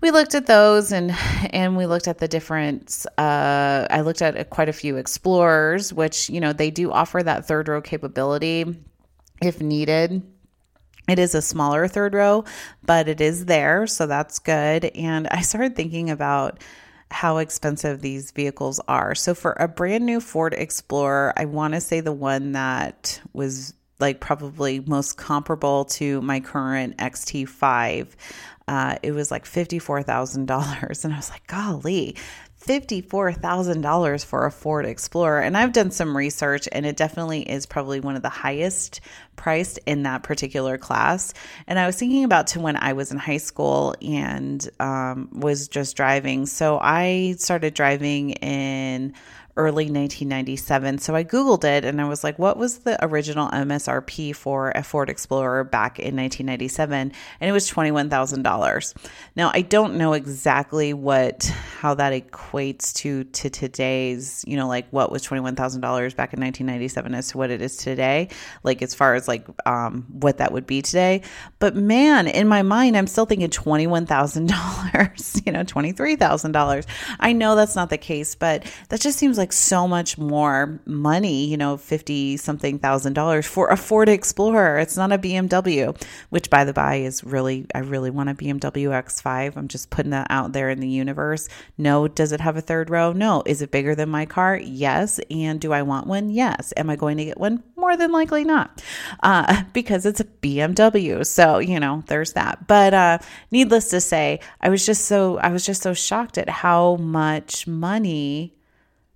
we 0.00 0.10
looked 0.10 0.34
at 0.34 0.46
those 0.46 0.92
and 0.92 1.12
and 1.50 1.76
we 1.76 1.86
looked 1.86 2.08
at 2.08 2.18
the 2.18 2.28
different 2.28 3.04
uh, 3.16 3.86
i 3.90 4.00
looked 4.00 4.22
at 4.22 4.50
quite 4.50 4.68
a 4.68 4.72
few 4.72 4.96
explorers 4.96 5.92
which 5.92 6.30
you 6.30 6.40
know 6.40 6.52
they 6.52 6.70
do 6.70 6.90
offer 6.92 7.22
that 7.22 7.46
third 7.46 7.68
row 7.68 7.80
capability 7.80 8.64
if 9.40 9.60
needed. 9.60 10.22
It 11.08 11.18
is 11.18 11.34
a 11.34 11.40
smaller 11.40 11.88
third 11.88 12.14
row 12.14 12.44
but 12.84 13.08
it 13.08 13.20
is 13.20 13.46
there 13.46 13.86
so 13.86 14.06
that's 14.06 14.38
good. 14.38 14.84
And 14.86 15.26
i 15.28 15.40
started 15.40 15.74
thinking 15.76 16.10
about 16.10 16.62
how 17.10 17.38
expensive 17.38 18.02
these 18.02 18.32
vehicles 18.32 18.80
are. 18.86 19.14
So 19.14 19.34
for 19.34 19.56
a 19.58 19.66
brand 19.66 20.04
new 20.04 20.20
ford 20.20 20.54
explorer 20.54 21.32
i 21.36 21.44
want 21.44 21.74
to 21.74 21.80
say 21.80 22.00
the 22.00 22.12
one 22.12 22.52
that 22.52 23.20
was 23.32 23.74
like 23.98 24.20
probably 24.20 24.80
most 24.80 25.16
comparable 25.16 25.84
to 25.86 26.20
my 26.22 26.40
current 26.40 26.96
XT5 26.98 28.14
uh, 28.68 28.96
it 29.02 29.12
was 29.12 29.30
like 29.30 29.46
$54,000. 29.46 31.04
And 31.04 31.12
I 31.12 31.16
was 31.16 31.30
like, 31.30 31.46
golly, 31.46 32.16
$54,000 32.62 34.24
for 34.24 34.44
a 34.44 34.50
Ford 34.52 34.84
Explorer. 34.84 35.40
And 35.40 35.56
I've 35.56 35.72
done 35.72 35.90
some 35.90 36.14
research, 36.14 36.68
and 36.70 36.84
it 36.84 36.96
definitely 36.96 37.48
is 37.48 37.64
probably 37.64 38.00
one 38.00 38.14
of 38.14 38.22
the 38.22 38.28
highest 38.28 39.00
priced 39.36 39.78
in 39.86 40.02
that 40.02 40.22
particular 40.22 40.76
class. 40.76 41.32
And 41.66 41.78
I 41.78 41.86
was 41.86 41.96
thinking 41.96 42.24
about 42.24 42.48
to 42.48 42.60
when 42.60 42.76
I 42.76 42.92
was 42.92 43.10
in 43.10 43.16
high 43.16 43.38
school 43.38 43.94
and 44.02 44.68
um, 44.80 45.30
was 45.32 45.68
just 45.68 45.96
driving. 45.96 46.44
So 46.44 46.78
I 46.80 47.36
started 47.38 47.72
driving 47.72 48.30
in 48.30 49.14
early 49.58 49.84
1997. 49.84 50.98
So 50.98 51.14
I 51.14 51.24
Googled 51.24 51.64
it 51.64 51.84
and 51.84 52.00
I 52.00 52.08
was 52.08 52.22
like, 52.22 52.38
what 52.38 52.56
was 52.56 52.78
the 52.78 52.96
original 53.04 53.48
MSRP 53.50 54.34
for 54.34 54.70
a 54.74 54.82
Ford 54.82 55.10
Explorer 55.10 55.64
back 55.64 55.98
in 55.98 56.16
1997? 56.16 57.12
And 57.40 57.50
it 57.50 57.52
was 57.52 57.70
$21,000. 57.70 58.94
Now, 59.36 59.50
I 59.52 59.62
don't 59.62 59.96
know 59.96 60.12
exactly 60.12 60.94
what, 60.94 61.44
how 61.78 61.94
that 61.94 62.12
equates 62.12 62.94
to, 62.94 63.24
to 63.24 63.50
today's, 63.50 64.44
you 64.46 64.56
know, 64.56 64.68
like 64.68 64.86
what 64.90 65.10
was 65.10 65.26
$21,000 65.26 65.56
back 66.14 66.32
in 66.32 66.40
1997 66.40 67.14
as 67.14 67.28
to 67.28 67.38
what 67.38 67.50
it 67.50 67.60
is 67.60 67.76
today, 67.76 68.28
like 68.62 68.80
as 68.80 68.94
far 68.94 69.14
as 69.14 69.26
like 69.26 69.46
um, 69.66 70.06
what 70.08 70.38
that 70.38 70.52
would 70.52 70.66
be 70.66 70.82
today. 70.82 71.22
But 71.58 71.74
man, 71.74 72.28
in 72.28 72.46
my 72.46 72.62
mind, 72.62 72.96
I'm 72.96 73.08
still 73.08 73.26
thinking 73.26 73.50
$21,000, 73.50 75.42
you 75.46 75.52
know, 75.52 75.64
$23,000. 75.64 76.86
I 77.18 77.32
know 77.32 77.56
that's 77.56 77.74
not 77.74 77.90
the 77.90 77.98
case, 77.98 78.34
but 78.34 78.64
that 78.88 79.00
just 79.00 79.18
seems 79.18 79.36
like 79.36 79.47
like 79.48 79.52
so 79.54 79.88
much 79.88 80.18
more 80.18 80.78
money, 80.84 81.46
you 81.46 81.56
know, 81.56 81.78
50 81.78 82.36
something 82.36 82.78
thousand 82.78 83.14
dollars 83.14 83.46
for 83.46 83.70
a 83.70 83.78
Ford 83.78 84.10
Explorer. 84.10 84.78
It's 84.78 84.96
not 84.96 85.10
a 85.10 85.16
BMW, 85.16 85.98
which 86.28 86.50
by 86.50 86.64
the 86.64 86.74
by 86.74 86.96
is 86.96 87.24
really, 87.24 87.66
I 87.74 87.78
really 87.78 88.10
want 88.10 88.28
a 88.28 88.34
BMW 88.34 88.90
X5. 88.90 89.56
I'm 89.56 89.68
just 89.68 89.88
putting 89.88 90.10
that 90.10 90.26
out 90.28 90.52
there 90.52 90.68
in 90.68 90.80
the 90.80 90.88
universe. 90.88 91.48
No, 91.78 92.08
does 92.08 92.32
it 92.32 92.42
have 92.42 92.58
a 92.58 92.60
third 92.60 92.90
row? 92.90 93.14
No. 93.14 93.42
Is 93.46 93.62
it 93.62 93.70
bigger 93.70 93.94
than 93.94 94.10
my 94.10 94.26
car? 94.26 94.58
Yes. 94.58 95.18
And 95.30 95.58
do 95.58 95.72
I 95.72 95.80
want 95.80 96.06
one? 96.06 96.28
Yes. 96.28 96.74
Am 96.76 96.90
I 96.90 96.96
going 96.96 97.16
to 97.16 97.24
get 97.24 97.40
one? 97.40 97.62
More 97.74 97.96
than 97.96 98.12
likely 98.12 98.44
not, 98.44 98.82
uh, 99.22 99.62
because 99.72 100.04
it's 100.04 100.20
a 100.20 100.24
BMW. 100.24 101.24
So, 101.24 101.58
you 101.58 101.80
know, 101.80 102.04
there's 102.06 102.34
that. 102.34 102.66
But 102.66 102.92
uh, 102.92 103.18
needless 103.50 103.88
to 103.90 104.00
say, 104.02 104.40
I 104.60 104.68
was 104.68 104.84
just 104.84 105.06
so, 105.06 105.38
I 105.38 105.48
was 105.48 105.64
just 105.64 105.80
so 105.80 105.94
shocked 105.94 106.36
at 106.36 106.50
how 106.50 106.96
much 106.96 107.66
money 107.66 108.57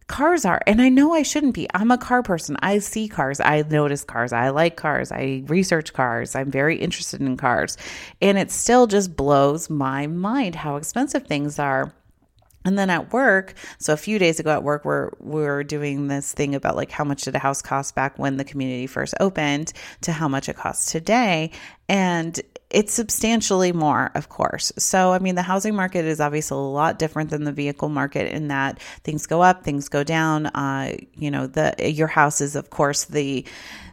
cars 0.06 0.44
are. 0.44 0.60
And 0.66 0.80
I 0.80 0.88
know 0.88 1.12
I 1.12 1.22
shouldn't 1.22 1.54
be. 1.54 1.68
I'm 1.74 1.90
a 1.90 1.98
car 1.98 2.22
person. 2.22 2.56
I 2.60 2.78
see 2.78 3.08
cars. 3.08 3.40
I 3.40 3.62
notice 3.62 4.04
cars. 4.04 4.32
I 4.32 4.50
like 4.50 4.76
cars. 4.76 5.12
I 5.12 5.44
research 5.46 5.92
cars. 5.92 6.34
I'm 6.34 6.50
very 6.50 6.76
interested 6.76 7.20
in 7.20 7.36
cars. 7.36 7.76
And 8.20 8.38
it 8.38 8.50
still 8.50 8.86
just 8.86 9.16
blows 9.16 9.70
my 9.70 10.06
mind 10.06 10.54
how 10.54 10.76
expensive 10.76 11.26
things 11.26 11.58
are. 11.58 11.94
And 12.64 12.78
then 12.78 12.90
at 12.90 13.12
work, 13.12 13.54
so 13.78 13.92
a 13.92 13.96
few 13.96 14.20
days 14.20 14.38
ago 14.38 14.52
at 14.52 14.62
work, 14.62 14.84
we're 14.84 15.10
we're 15.18 15.64
doing 15.64 16.06
this 16.06 16.32
thing 16.32 16.54
about 16.54 16.76
like 16.76 16.92
how 16.92 17.02
much 17.02 17.22
did 17.22 17.34
a 17.34 17.40
house 17.40 17.60
cost 17.60 17.96
back 17.96 18.18
when 18.20 18.36
the 18.36 18.44
community 18.44 18.86
first 18.86 19.14
opened 19.18 19.72
to 20.02 20.12
how 20.12 20.28
much 20.28 20.48
it 20.48 20.56
costs 20.56 20.92
today, 20.92 21.50
and 21.88 22.40
it's 22.72 22.92
substantially 22.92 23.72
more, 23.72 24.10
of 24.14 24.28
course. 24.28 24.72
So, 24.78 25.12
I 25.12 25.18
mean, 25.18 25.34
the 25.34 25.42
housing 25.42 25.74
market 25.74 26.04
is 26.04 26.20
obviously 26.20 26.56
a 26.56 26.60
lot 26.60 26.98
different 26.98 27.30
than 27.30 27.44
the 27.44 27.52
vehicle 27.52 27.88
market 27.88 28.32
in 28.32 28.48
that 28.48 28.80
things 29.04 29.26
go 29.26 29.42
up, 29.42 29.62
things 29.62 29.88
go 29.88 30.02
down. 30.02 30.46
Uh, 30.46 30.96
you 31.14 31.30
know, 31.30 31.46
the 31.46 31.74
your 31.78 32.08
house 32.08 32.40
is, 32.40 32.56
of 32.56 32.70
course, 32.70 33.04
the 33.04 33.44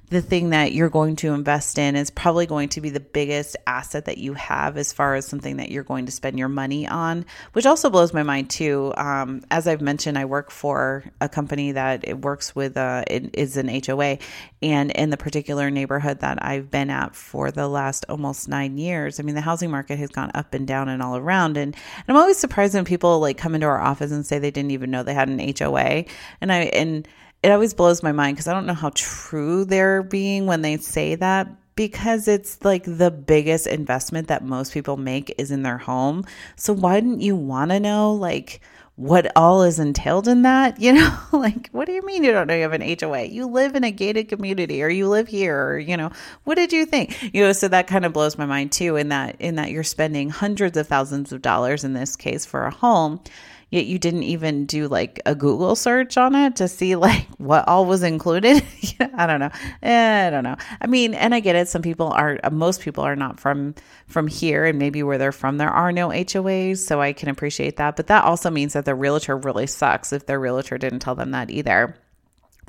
the 0.09 0.21
thing 0.21 0.49
that 0.49 0.73
you're 0.73 0.89
going 0.89 1.15
to 1.17 1.33
invest 1.33 1.77
in 1.77 1.95
is 1.95 2.09
probably 2.09 2.47
going 2.47 2.69
to 2.69 2.81
be 2.81 2.89
the 2.89 2.99
biggest 2.99 3.55
asset 3.67 4.05
that 4.05 4.17
you 4.17 4.33
have 4.33 4.75
as 4.75 4.91
far 4.91 5.15
as 5.15 5.27
something 5.27 5.57
that 5.57 5.69
you're 5.69 5.83
going 5.83 6.07
to 6.07 6.11
spend 6.11 6.39
your 6.39 6.47
money 6.47 6.87
on, 6.87 7.25
which 7.53 7.67
also 7.67 7.89
blows 7.89 8.11
my 8.11 8.23
mind 8.23 8.49
too. 8.49 8.91
Um, 8.97 9.41
as 9.51 9.67
I've 9.67 9.81
mentioned, 9.81 10.17
I 10.17 10.25
work 10.25 10.49
for 10.49 11.03
a 11.21 11.29
company 11.29 11.73
that 11.73 12.07
it 12.07 12.21
works 12.21 12.55
with, 12.55 12.75
uh, 12.75 13.03
it 13.07 13.29
is 13.33 13.55
an 13.55 13.67
HOA. 13.67 14.17
And 14.63 14.91
in 14.91 15.11
the 15.11 15.17
particular 15.17 15.69
neighborhood 15.69 16.19
that 16.21 16.43
I've 16.43 16.71
been 16.71 16.89
at 16.89 17.15
for 17.15 17.51
the 17.51 17.67
last 17.67 18.05
almost 18.09 18.49
nine 18.49 18.79
years, 18.79 19.19
I 19.19 19.23
mean, 19.23 19.35
the 19.35 19.41
housing 19.41 19.69
market 19.69 19.99
has 19.99 20.09
gone 20.09 20.31
up 20.33 20.55
and 20.55 20.67
down 20.67 20.89
and 20.89 21.03
all 21.03 21.17
around. 21.17 21.55
And, 21.55 21.75
and 21.75 22.05
I'm 22.07 22.17
always 22.17 22.37
surprised 22.37 22.73
when 22.73 22.83
people 22.83 23.19
like 23.19 23.37
come 23.37 23.53
into 23.53 23.67
our 23.67 23.79
office 23.79 24.11
and 24.11 24.25
say 24.25 24.39
they 24.39 24.51
didn't 24.51 24.71
even 24.71 24.89
know 24.89 25.03
they 25.03 25.13
had 25.13 25.29
an 25.29 25.39
HOA. 25.39 26.05
And 26.41 26.51
I, 26.51 26.61
and, 26.73 27.07
it 27.41 27.51
always 27.51 27.73
blows 27.73 28.03
my 28.03 28.11
mind 28.11 28.35
because 28.35 28.47
I 28.47 28.53
don't 28.53 28.65
know 28.65 28.73
how 28.73 28.91
true 28.93 29.65
they're 29.65 30.03
being 30.03 30.45
when 30.45 30.61
they 30.61 30.77
say 30.77 31.15
that 31.15 31.47
because 31.75 32.27
it's 32.27 32.63
like 32.65 32.83
the 32.83 33.09
biggest 33.09 33.65
investment 33.65 34.27
that 34.27 34.43
most 34.43 34.73
people 34.73 34.97
make 34.97 35.33
is 35.37 35.49
in 35.49 35.63
their 35.63 35.77
home. 35.77 36.25
So 36.57 36.73
why 36.73 36.99
didn't 36.99 37.21
you 37.21 37.37
want 37.37 37.71
to 37.71 37.79
know 37.79 38.11
like 38.13 38.59
what 38.95 39.31
all 39.37 39.63
is 39.63 39.79
entailed 39.79 40.27
in 40.27 40.41
that? 40.41 40.77
You 40.81 40.91
know, 40.91 41.17
like 41.31 41.69
what 41.71 41.85
do 41.85 41.93
you 41.93 42.01
mean 42.01 42.25
you 42.25 42.33
don't 42.33 42.47
know 42.47 42.55
you 42.55 42.63
have 42.63 42.73
an 42.73 42.97
HOA? 42.99 43.23
You 43.23 43.47
live 43.47 43.75
in 43.75 43.85
a 43.85 43.91
gated 43.91 44.27
community 44.27 44.83
or 44.83 44.89
you 44.89 45.07
live 45.07 45.29
here 45.29 45.57
or 45.57 45.79
you 45.79 45.95
know, 45.95 46.11
what 46.43 46.55
did 46.55 46.73
you 46.73 46.85
think? 46.85 47.33
You 47.33 47.45
know, 47.45 47.53
so 47.53 47.69
that 47.69 47.87
kind 47.87 48.03
of 48.03 48.11
blows 48.11 48.37
my 48.37 48.45
mind 48.45 48.73
too 48.73 48.97
in 48.97 49.07
that 49.09 49.37
in 49.39 49.55
that 49.55 49.71
you're 49.71 49.85
spending 49.85 50.29
hundreds 50.29 50.75
of 50.75 50.87
thousands 50.87 51.31
of 51.31 51.41
dollars 51.41 51.85
in 51.85 51.93
this 51.93 52.17
case 52.17 52.45
for 52.45 52.65
a 52.65 52.71
home 52.71 53.21
yet 53.69 53.85
you 53.85 53.99
didn't 53.99 54.23
even 54.23 54.65
do 54.65 54.87
like 54.87 55.21
a 55.25 55.35
Google 55.35 55.75
search 55.75 56.17
on 56.17 56.35
it 56.35 56.55
to 56.57 56.67
see 56.67 56.95
like 56.95 57.27
what 57.37 57.67
all 57.67 57.85
was 57.85 58.03
included. 58.03 58.63
I 59.13 59.27
don't 59.27 59.39
know. 59.39 59.51
Eh, 59.81 60.27
I 60.27 60.29
don't 60.29 60.43
know. 60.43 60.57
I 60.81 60.87
mean, 60.87 61.13
and 61.13 61.33
I 61.33 61.39
get 61.39 61.55
it. 61.55 61.67
Some 61.67 61.81
people 61.81 62.07
are, 62.07 62.39
most 62.51 62.81
people 62.81 63.03
are 63.03 63.15
not 63.15 63.39
from 63.39 63.75
from 64.07 64.27
here, 64.27 64.65
and 64.65 64.79
maybe 64.79 65.03
where 65.03 65.19
they're 65.19 65.31
from, 65.31 65.57
there 65.57 65.69
are 65.69 65.91
no 65.91 66.09
HOAs, 66.09 66.79
so 66.79 66.99
I 66.99 67.13
can 67.13 67.29
appreciate 67.29 67.77
that. 67.77 67.95
But 67.95 68.07
that 68.07 68.23
also 68.23 68.49
means 68.49 68.73
that 68.73 68.85
the 68.85 68.95
realtor 68.95 69.37
really 69.37 69.67
sucks 69.67 70.11
if 70.11 70.25
their 70.25 70.39
realtor 70.39 70.77
didn't 70.79 70.99
tell 70.99 71.15
them 71.15 71.31
that 71.31 71.51
either. 71.51 71.95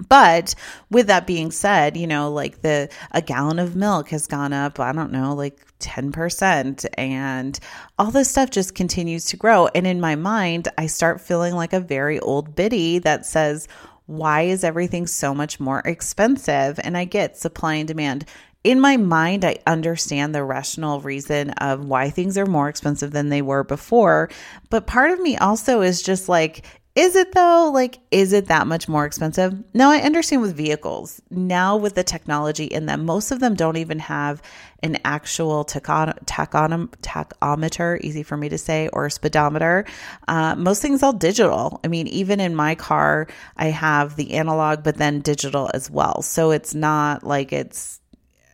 But 0.08 0.54
with 0.90 1.06
that 1.08 1.26
being 1.26 1.50
said, 1.50 1.96
you 1.96 2.06
know, 2.06 2.30
like 2.30 2.62
the 2.62 2.88
a 3.12 3.22
gallon 3.22 3.58
of 3.58 3.76
milk 3.76 4.08
has 4.10 4.26
gone 4.26 4.52
up, 4.52 4.80
I 4.80 4.92
don't 4.92 5.12
know, 5.12 5.34
like 5.34 5.58
10% 5.80 6.86
and 6.98 7.58
all 7.98 8.10
this 8.10 8.30
stuff 8.30 8.50
just 8.50 8.74
continues 8.74 9.26
to 9.26 9.36
grow. 9.36 9.68
And 9.68 9.86
in 9.86 10.00
my 10.00 10.14
mind, 10.14 10.68
I 10.78 10.86
start 10.86 11.20
feeling 11.20 11.54
like 11.54 11.72
a 11.72 11.80
very 11.80 12.18
old 12.20 12.54
biddy 12.54 12.98
that 13.00 13.26
says, 13.26 13.68
why 14.06 14.42
is 14.42 14.64
everything 14.64 15.06
so 15.06 15.34
much 15.34 15.60
more 15.60 15.80
expensive? 15.80 16.80
And 16.82 16.96
I 16.96 17.04
get 17.04 17.36
supply 17.36 17.74
and 17.74 17.86
demand. 17.86 18.24
In 18.62 18.80
my 18.80 18.98
mind, 18.98 19.44
I 19.44 19.56
understand 19.66 20.34
the 20.34 20.44
rational 20.44 21.00
reason 21.00 21.50
of 21.52 21.84
why 21.86 22.10
things 22.10 22.36
are 22.36 22.44
more 22.44 22.68
expensive 22.68 23.12
than 23.12 23.30
they 23.30 23.40
were 23.40 23.64
before. 23.64 24.28
But 24.68 24.86
part 24.86 25.12
of 25.12 25.20
me 25.20 25.36
also 25.38 25.80
is 25.80 26.02
just 26.02 26.28
like, 26.28 26.66
is 26.96 27.14
it 27.14 27.32
though? 27.32 27.70
Like, 27.72 28.00
is 28.10 28.32
it 28.32 28.46
that 28.46 28.66
much 28.66 28.88
more 28.88 29.06
expensive? 29.06 29.54
Now, 29.72 29.90
I 29.90 29.98
understand 29.98 30.42
with 30.42 30.56
vehicles, 30.56 31.22
now 31.30 31.76
with 31.76 31.94
the 31.94 32.02
technology 32.02 32.64
in 32.64 32.86
them, 32.86 33.04
most 33.04 33.30
of 33.30 33.38
them 33.38 33.54
don't 33.54 33.76
even 33.76 34.00
have 34.00 34.42
an 34.82 34.98
actual 35.04 35.64
tachon- 35.64 36.18
tachometer, 36.26 38.00
easy 38.00 38.22
for 38.24 38.36
me 38.36 38.48
to 38.48 38.58
say, 38.58 38.88
or 38.92 39.08
speedometer. 39.08 39.84
Uh, 40.26 40.56
most 40.56 40.82
things 40.82 41.02
all 41.02 41.12
digital. 41.12 41.80
I 41.84 41.88
mean, 41.88 42.08
even 42.08 42.40
in 42.40 42.56
my 42.56 42.74
car, 42.74 43.28
I 43.56 43.66
have 43.66 44.16
the 44.16 44.32
analog, 44.32 44.82
but 44.82 44.96
then 44.96 45.20
digital 45.20 45.70
as 45.72 45.90
well. 45.90 46.22
So 46.22 46.50
it's 46.50 46.74
not 46.74 47.22
like 47.22 47.52
it's 47.52 47.99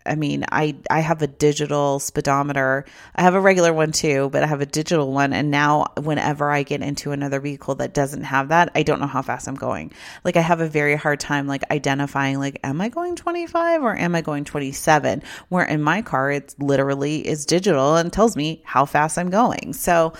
I 0.06 0.14
mean, 0.14 0.44
I 0.50 0.76
I 0.90 1.00
have 1.00 1.22
a 1.22 1.26
digital 1.26 1.98
speedometer. 1.98 2.84
I 3.14 3.22
have 3.22 3.34
a 3.34 3.40
regular 3.40 3.72
one 3.72 3.92
too, 3.92 4.30
but 4.30 4.42
I 4.42 4.46
have 4.46 4.60
a 4.60 4.66
digital 4.66 5.12
one 5.12 5.32
and 5.32 5.50
now 5.50 5.86
whenever 6.00 6.50
I 6.50 6.62
get 6.62 6.82
into 6.82 7.12
another 7.12 7.40
vehicle 7.40 7.75
that 7.76 7.94
doesn't 7.94 8.25
have 8.25 8.48
that, 8.48 8.70
I 8.75 8.82
don't 8.82 9.00
know 9.00 9.06
how 9.06 9.22
fast 9.22 9.48
I'm 9.48 9.54
going. 9.54 9.92
Like 10.25 10.36
I 10.36 10.40
have 10.40 10.60
a 10.60 10.68
very 10.68 10.96
hard 10.96 11.20
time 11.20 11.46
like 11.46 11.62
identifying 11.70 12.38
like 12.38 12.60
am 12.62 12.80
I 12.80 12.88
going 12.88 13.16
25 13.16 13.82
or 13.82 13.96
am 13.96 14.14
I 14.14 14.20
going 14.20 14.44
27? 14.44 15.22
Where 15.48 15.64
in 15.64 15.82
my 15.82 16.02
car 16.02 16.30
it's 16.30 16.56
literally 16.58 17.26
is 17.26 17.46
digital 17.46 17.96
and 17.96 18.12
tells 18.12 18.36
me 18.36 18.62
how 18.64 18.84
fast 18.84 19.18
I'm 19.18 19.30
going. 19.30 19.72
So 19.72 20.12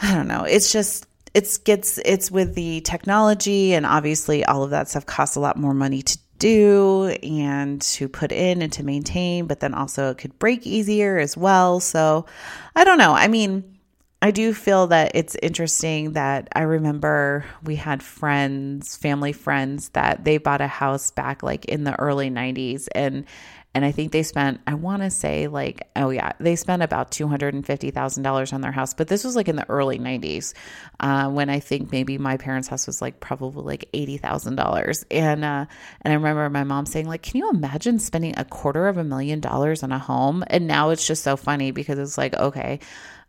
I 0.00 0.14
don't 0.14 0.28
know. 0.28 0.44
It's 0.44 0.72
just 0.72 1.06
it's 1.34 1.58
gets 1.58 1.98
it's 2.04 2.30
with 2.30 2.54
the 2.54 2.80
technology 2.82 3.72
and 3.72 3.86
obviously 3.86 4.44
all 4.44 4.62
of 4.62 4.70
that 4.70 4.88
stuff 4.88 5.06
costs 5.06 5.36
a 5.36 5.40
lot 5.40 5.56
more 5.56 5.74
money 5.74 6.02
to 6.02 6.18
do 6.42 7.06
and 7.22 7.80
to 7.80 8.08
put 8.08 8.32
in 8.32 8.62
and 8.62 8.72
to 8.72 8.82
maintain, 8.82 9.46
but 9.46 9.60
then 9.60 9.74
also 9.74 10.10
it 10.10 10.18
could 10.18 10.36
break 10.40 10.66
easier 10.66 11.18
as 11.18 11.36
well. 11.36 11.78
So 11.78 12.26
I 12.74 12.82
don't 12.82 12.98
know. 12.98 13.12
I 13.12 13.28
mean, 13.28 13.78
I 14.20 14.32
do 14.32 14.52
feel 14.52 14.88
that 14.88 15.12
it's 15.14 15.36
interesting 15.40 16.12
that 16.12 16.48
I 16.52 16.62
remember 16.62 17.44
we 17.62 17.76
had 17.76 18.02
friends, 18.02 18.96
family 18.96 19.32
friends, 19.32 19.90
that 19.90 20.24
they 20.24 20.38
bought 20.38 20.60
a 20.60 20.66
house 20.66 21.12
back 21.12 21.44
like 21.44 21.64
in 21.66 21.84
the 21.84 21.98
early 22.00 22.30
90s 22.30 22.88
and 22.92 23.24
and 23.74 23.84
I 23.84 23.92
think 23.92 24.12
they 24.12 24.22
spent, 24.22 24.60
I 24.66 24.74
want 24.74 25.02
to 25.02 25.10
say 25.10 25.46
like, 25.46 25.88
oh 25.96 26.10
yeah, 26.10 26.32
they 26.38 26.56
spent 26.56 26.82
about 26.82 27.10
$250,000 27.10 28.52
on 28.52 28.60
their 28.60 28.72
house. 28.72 28.92
But 28.92 29.08
this 29.08 29.24
was 29.24 29.34
like 29.34 29.48
in 29.48 29.56
the 29.56 29.68
early 29.70 29.98
90s 29.98 30.52
uh, 31.00 31.30
when 31.30 31.48
I 31.48 31.60
think 31.60 31.90
maybe 31.90 32.18
my 32.18 32.36
parents' 32.36 32.68
house 32.68 32.86
was 32.86 33.00
like 33.00 33.20
probably 33.20 33.64
like 33.64 33.90
$80,000. 33.92 35.04
And, 35.10 35.44
uh, 35.44 35.66
and 36.02 36.12
I 36.12 36.14
remember 36.14 36.50
my 36.50 36.64
mom 36.64 36.84
saying 36.84 37.06
like, 37.06 37.22
can 37.22 37.38
you 37.38 37.50
imagine 37.50 37.98
spending 37.98 38.34
a 38.36 38.44
quarter 38.44 38.88
of 38.88 38.98
a 38.98 39.04
million 39.04 39.40
dollars 39.40 39.82
on 39.82 39.90
a 39.90 39.98
home? 39.98 40.44
And 40.48 40.66
now 40.66 40.90
it's 40.90 41.06
just 41.06 41.24
so 41.24 41.36
funny 41.36 41.70
because 41.70 41.98
it's 41.98 42.18
like, 42.18 42.34
okay, 42.34 42.80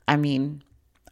I 0.09 0.17
mean, 0.17 0.61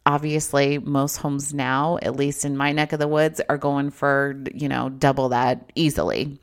obviously 0.04 0.78
most 0.78 1.16
homes 1.16 1.54
now 1.54 1.96
at 2.02 2.16
least 2.16 2.44
in 2.44 2.56
my 2.56 2.72
neck 2.72 2.92
of 2.92 2.98
the 2.98 3.06
woods 3.06 3.40
are 3.48 3.56
going 3.56 3.88
for 3.88 4.42
you 4.52 4.68
know 4.68 4.88
double 4.88 5.28
that 5.28 5.70
easily 5.76 6.40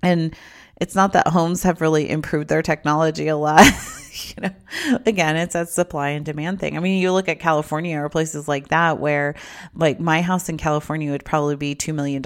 and 0.00 0.36
it's 0.84 0.94
not 0.94 1.14
that 1.14 1.28
homes 1.28 1.62
have 1.62 1.80
really 1.80 2.10
improved 2.10 2.48
their 2.48 2.60
technology 2.60 3.28
a 3.28 3.36
lot. 3.38 3.64
you 4.36 4.42
know, 4.42 4.98
again, 5.06 5.36
it's 5.36 5.54
a 5.54 5.66
supply 5.66 6.10
and 6.10 6.24
demand 6.24 6.60
thing. 6.60 6.76
I 6.76 6.80
mean, 6.80 7.00
you 7.00 7.12
look 7.12 7.28
at 7.28 7.40
California 7.40 7.98
or 7.98 8.08
places 8.08 8.46
like 8.46 8.68
that 8.68 8.98
where, 8.98 9.34
like, 9.74 9.98
my 9.98 10.22
house 10.22 10.48
in 10.48 10.56
California 10.56 11.10
would 11.10 11.24
probably 11.24 11.56
be 11.56 11.74
$2 11.74 11.94
million. 11.94 12.22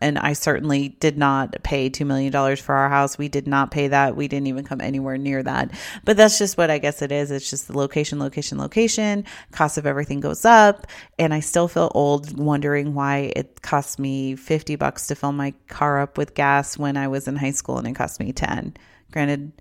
And 0.00 0.18
I 0.18 0.32
certainly 0.32 0.88
did 0.88 1.16
not 1.16 1.62
pay 1.62 1.90
$2 1.90 2.06
million 2.06 2.56
for 2.56 2.74
our 2.74 2.88
house. 2.88 3.18
We 3.18 3.28
did 3.28 3.46
not 3.46 3.70
pay 3.70 3.88
that. 3.88 4.16
We 4.16 4.28
didn't 4.28 4.48
even 4.48 4.64
come 4.64 4.80
anywhere 4.80 5.18
near 5.18 5.42
that. 5.42 5.70
But 6.04 6.16
that's 6.16 6.38
just 6.38 6.56
what 6.56 6.70
I 6.70 6.78
guess 6.78 7.02
it 7.02 7.12
is. 7.12 7.30
It's 7.30 7.50
just 7.50 7.68
the 7.68 7.76
location, 7.76 8.18
location, 8.18 8.58
location. 8.58 9.24
Cost 9.52 9.78
of 9.78 9.86
everything 9.86 10.20
goes 10.20 10.44
up. 10.44 10.86
And 11.18 11.32
I 11.32 11.40
still 11.40 11.68
feel 11.68 11.92
old 11.94 12.38
wondering 12.38 12.94
why 12.94 13.32
it 13.36 13.62
cost 13.62 13.98
me 13.98 14.36
50 14.36 14.76
bucks 14.76 15.06
to 15.08 15.14
fill 15.14 15.32
my 15.32 15.54
car 15.68 16.00
up 16.00 16.18
with 16.18 16.34
gas 16.34 16.76
when 16.76 16.96
I 16.96 17.08
was 17.08 17.28
in 17.28 17.36
high 17.36 17.52
school 17.52 17.78
and 17.78 17.86
it 17.86 17.94
cost 17.94 18.20
me 18.20 18.32
10. 18.32 18.74
Granted, 19.12 19.52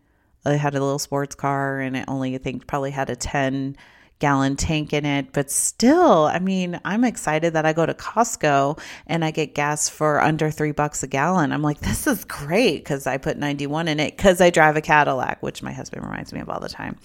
I 0.46 0.54
had 0.54 0.76
a 0.76 0.80
little 0.80 1.00
sports 1.00 1.36
car 1.36 1.80
and 1.80 1.96
it 1.96 2.06
only, 2.08 2.36
I 2.36 2.38
think, 2.38 2.68
probably 2.68 2.92
had 2.92 3.10
a 3.10 3.16
10 3.16 3.78
gallon 4.24 4.56
tank 4.56 4.94
in 4.94 5.06
it. 5.06 5.34
But 5.34 5.52
still, 5.52 6.26
I 6.26 6.40
mean, 6.40 6.80
I'm 6.86 7.04
excited 7.04 7.54
that 7.54 7.66
I 7.66 7.74
go 7.74 7.86
to 7.86 7.94
Costco 7.94 8.80
and 9.06 9.26
I 9.26 9.32
get 9.32 9.54
gas 9.54 9.90
for 9.90 10.22
under 10.22 10.50
three 10.50 10.72
bucks 10.72 11.04
a 11.04 11.08
gallon. 11.08 11.52
I'm 11.52 11.62
like, 11.62 11.80
this 11.82 12.08
is 12.08 12.24
great 12.24 12.78
because 12.78 13.06
I 13.06 13.18
put 13.18 13.38
91 13.38 13.90
in 13.90 14.00
it 14.00 14.16
because 14.16 14.40
I 14.40 14.50
drive 14.50 14.78
a 14.78 14.82
Cadillac, 14.82 15.44
which 15.44 15.62
my 15.62 15.74
husband 15.74 16.06
reminds 16.06 16.32
me 16.32 16.40
of 16.40 16.50
all 16.50 16.62
the 16.62 16.70
time. 16.70 16.98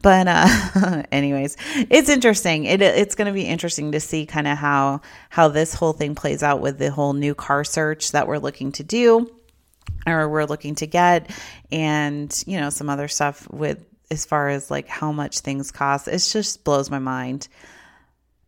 But, 0.00 0.26
uh, 0.28 1.02
anyways, 1.12 1.58
it's 1.90 2.08
interesting. 2.08 2.64
It, 2.64 2.80
it's 2.80 3.16
going 3.16 3.26
to 3.26 3.34
be 3.34 3.44
interesting 3.44 3.92
to 3.92 4.00
see 4.00 4.24
kind 4.24 4.46
of 4.46 4.56
how, 4.56 5.02
how 5.28 5.48
this 5.48 5.74
whole 5.74 5.92
thing 5.92 6.14
plays 6.14 6.42
out 6.42 6.60
with 6.62 6.78
the 6.78 6.90
whole 6.90 7.12
new 7.12 7.34
car 7.34 7.64
search 7.64 8.12
that 8.12 8.26
we're 8.26 8.38
looking 8.38 8.72
to 8.72 8.82
do 8.82 9.30
or 10.06 10.28
we're 10.28 10.44
looking 10.44 10.74
to 10.76 10.86
get 10.86 11.30
and 11.70 12.42
you 12.46 12.58
know 12.58 12.70
some 12.70 12.88
other 12.88 13.08
stuff 13.08 13.48
with 13.50 13.84
as 14.10 14.24
far 14.24 14.48
as 14.48 14.70
like 14.70 14.88
how 14.88 15.12
much 15.12 15.40
things 15.40 15.70
cost 15.70 16.08
it 16.08 16.18
just 16.18 16.64
blows 16.64 16.90
my 16.90 16.98
mind. 16.98 17.48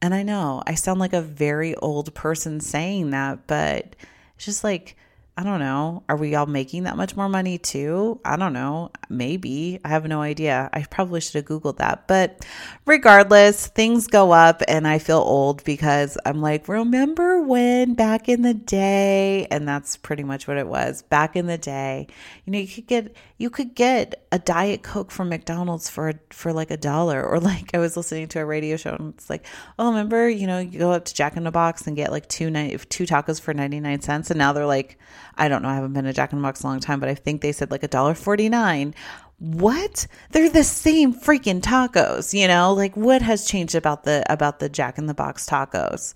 And 0.02 0.14
i 0.14 0.22
know 0.22 0.62
i 0.66 0.74
sound 0.74 1.00
like 1.00 1.14
a 1.14 1.22
very 1.22 1.74
old 1.76 2.12
person 2.14 2.60
saying 2.60 3.10
that 3.10 3.46
but 3.46 3.96
it's 4.36 4.44
just 4.44 4.62
like 4.62 4.96
I 5.36 5.42
don't 5.42 5.58
know. 5.58 6.04
Are 6.08 6.16
we 6.16 6.36
all 6.36 6.46
making 6.46 6.84
that 6.84 6.96
much 6.96 7.16
more 7.16 7.28
money 7.28 7.58
too? 7.58 8.20
I 8.24 8.36
don't 8.36 8.52
know. 8.52 8.92
Maybe. 9.08 9.80
I 9.84 9.88
have 9.88 10.06
no 10.06 10.22
idea. 10.22 10.70
I 10.72 10.84
probably 10.84 11.20
should 11.20 11.34
have 11.34 11.44
Googled 11.44 11.78
that. 11.78 12.06
But 12.06 12.46
regardless, 12.86 13.66
things 13.66 14.06
go 14.06 14.30
up 14.30 14.62
and 14.68 14.86
I 14.86 15.00
feel 15.00 15.18
old 15.18 15.64
because 15.64 16.16
I'm 16.24 16.40
like, 16.40 16.68
remember 16.68 17.42
when 17.42 17.94
back 17.94 18.28
in 18.28 18.42
the 18.42 18.54
day? 18.54 19.48
And 19.50 19.66
that's 19.66 19.96
pretty 19.96 20.22
much 20.22 20.46
what 20.46 20.56
it 20.56 20.68
was. 20.68 21.02
Back 21.02 21.34
in 21.34 21.46
the 21.46 21.58
day, 21.58 22.06
you 22.44 22.52
know, 22.52 22.60
you 22.60 22.68
could 22.68 22.86
get 22.86 23.16
you 23.36 23.50
could 23.50 23.74
get 23.74 24.24
a 24.30 24.38
diet 24.38 24.84
coke 24.84 25.10
from 25.10 25.30
McDonald's 25.30 25.90
for 25.90 26.12
for 26.30 26.52
like 26.52 26.70
a 26.70 26.76
dollar 26.76 27.24
or 27.24 27.40
like 27.40 27.74
I 27.74 27.78
was 27.78 27.96
listening 27.96 28.28
to 28.28 28.40
a 28.40 28.46
radio 28.46 28.76
show 28.76 28.94
and 28.94 29.14
it's 29.14 29.28
like, 29.28 29.44
"Oh, 29.80 29.88
remember, 29.88 30.28
you 30.28 30.46
know, 30.46 30.60
you 30.60 30.78
go 30.78 30.92
up 30.92 31.06
to 31.06 31.14
Jack 31.14 31.36
in 31.36 31.42
the 31.42 31.50
Box 31.50 31.88
and 31.88 31.96
get 31.96 32.12
like 32.12 32.28
two 32.28 32.50
night 32.50 32.88
two 32.88 33.04
tacos 33.04 33.40
for 33.40 33.52
99 33.52 34.00
cents 34.00 34.30
and 34.30 34.38
now 34.38 34.52
they're 34.52 34.64
like 34.64 34.96
I 35.36 35.48
don't 35.48 35.62
know, 35.62 35.68
I 35.68 35.74
haven't 35.74 35.92
been 35.92 36.04
to 36.04 36.12
Jack 36.12 36.32
in 36.32 36.38
the 36.38 36.42
Box 36.42 36.62
a 36.62 36.66
long 36.66 36.80
time, 36.80 37.00
but 37.00 37.08
I 37.08 37.14
think 37.14 37.40
they 37.40 37.52
said 37.52 37.70
like 37.70 37.82
a 37.82 37.88
dollar 37.88 38.14
forty 38.14 38.48
nine. 38.48 38.94
What? 39.38 40.06
They're 40.30 40.48
the 40.48 40.64
same 40.64 41.12
freaking 41.12 41.60
tacos, 41.60 42.32
you 42.32 42.46
know? 42.46 42.72
Like 42.72 42.96
what 42.96 43.22
has 43.22 43.46
changed 43.46 43.74
about 43.74 44.04
the 44.04 44.24
about 44.32 44.60
the 44.60 44.68
Jack 44.68 44.98
in 44.98 45.06
the 45.06 45.14
Box 45.14 45.46
tacos? 45.48 46.14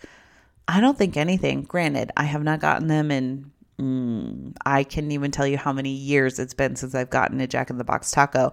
I 0.66 0.80
don't 0.80 0.96
think 0.96 1.16
anything. 1.16 1.62
Granted, 1.62 2.12
I 2.16 2.24
have 2.24 2.42
not 2.42 2.60
gotten 2.60 2.88
them 2.88 3.10
in 3.10 3.50
mm, 3.80 4.54
I 4.64 4.84
can't 4.84 5.12
even 5.12 5.30
tell 5.30 5.46
you 5.46 5.56
how 5.56 5.72
many 5.72 5.90
years 5.90 6.38
it's 6.38 6.54
been 6.54 6.76
since 6.76 6.94
I've 6.94 7.10
gotten 7.10 7.40
a 7.40 7.46
Jack 7.46 7.70
in 7.70 7.78
the 7.78 7.84
Box 7.84 8.10
taco. 8.10 8.52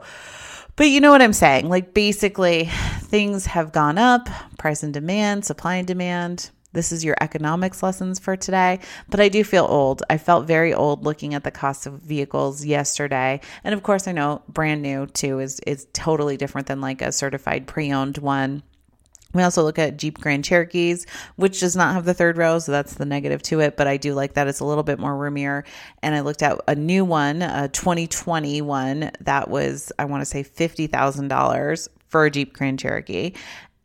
But 0.76 0.86
you 0.90 1.00
know 1.00 1.12
what 1.12 1.22
I'm 1.22 1.34
saying? 1.34 1.70
Like 1.70 1.94
basically 1.94 2.70
things 3.02 3.46
have 3.46 3.72
gone 3.72 3.98
up, 3.98 4.28
price 4.58 4.84
and 4.84 4.94
demand, 4.94 5.46
supply 5.46 5.76
and 5.76 5.88
demand. 5.88 6.52
This 6.76 6.92
is 6.92 7.04
your 7.04 7.16
economics 7.22 7.82
lessons 7.82 8.20
for 8.20 8.36
today. 8.36 8.80
But 9.10 9.22
I 9.22 9.30
do 9.30 9.44
feel 9.44 9.66
old. 9.66 10.04
I 10.10 10.18
felt 10.18 10.46
very 10.46 10.74
old 10.74 11.04
looking 11.04 11.34
at 11.34 11.44
the 11.44 11.52
cost 11.52 11.88
of 11.88 11.94
vehicles 12.02 12.66
yesterday. 12.66 13.40
And 13.64 13.74
of 13.74 13.82
course, 13.82 14.08
I 14.08 14.12
know 14.12 14.44
brand 14.48 14.82
new 14.82 15.08
too 15.08 15.40
is 15.40 15.60
is 15.62 15.88
totally 15.94 16.38
different 16.38 16.68
than 16.68 16.82
like 16.82 17.02
a 17.02 17.12
certified 17.12 17.66
pre-owned 17.66 18.20
one. 18.20 18.62
We 19.34 19.44
also 19.44 19.64
look 19.64 19.78
at 19.78 19.98
Jeep 19.98 20.20
Grand 20.20 20.46
Cherokees, 20.46 21.06
which 21.36 21.60
does 21.60 21.76
not 21.76 21.94
have 21.94 22.06
the 22.06 22.14
third 22.14 22.38
row, 22.38 22.58
so 22.60 22.72
that's 22.72 22.94
the 22.94 23.06
negative 23.06 23.42
to 23.44 23.60
it. 23.60 23.76
But 23.76 23.86
I 23.86 23.98
do 23.98 24.14
like 24.14 24.34
that 24.36 24.48
it's 24.48 24.62
a 24.62 24.66
little 24.66 24.84
bit 24.84 24.98
more 24.98 25.16
roomier. 25.16 25.66
And 26.02 26.16
I 26.16 26.22
looked 26.22 26.42
at 26.42 26.60
a 26.70 26.76
new 26.76 27.04
one, 27.04 27.42
a 27.42 27.68
2020 27.68 28.62
one 28.62 29.12
that 29.22 29.50
was, 29.50 29.92
I 30.00 30.06
want 30.06 30.22
to 30.22 30.26
say, 30.26 30.44
fifty 30.44 30.88
thousand 30.88 31.28
dollars 31.30 31.90
for 32.08 32.26
a 32.26 32.32
Jeep 32.32 32.54
Grand 32.54 32.80
Cherokee. 32.80 33.34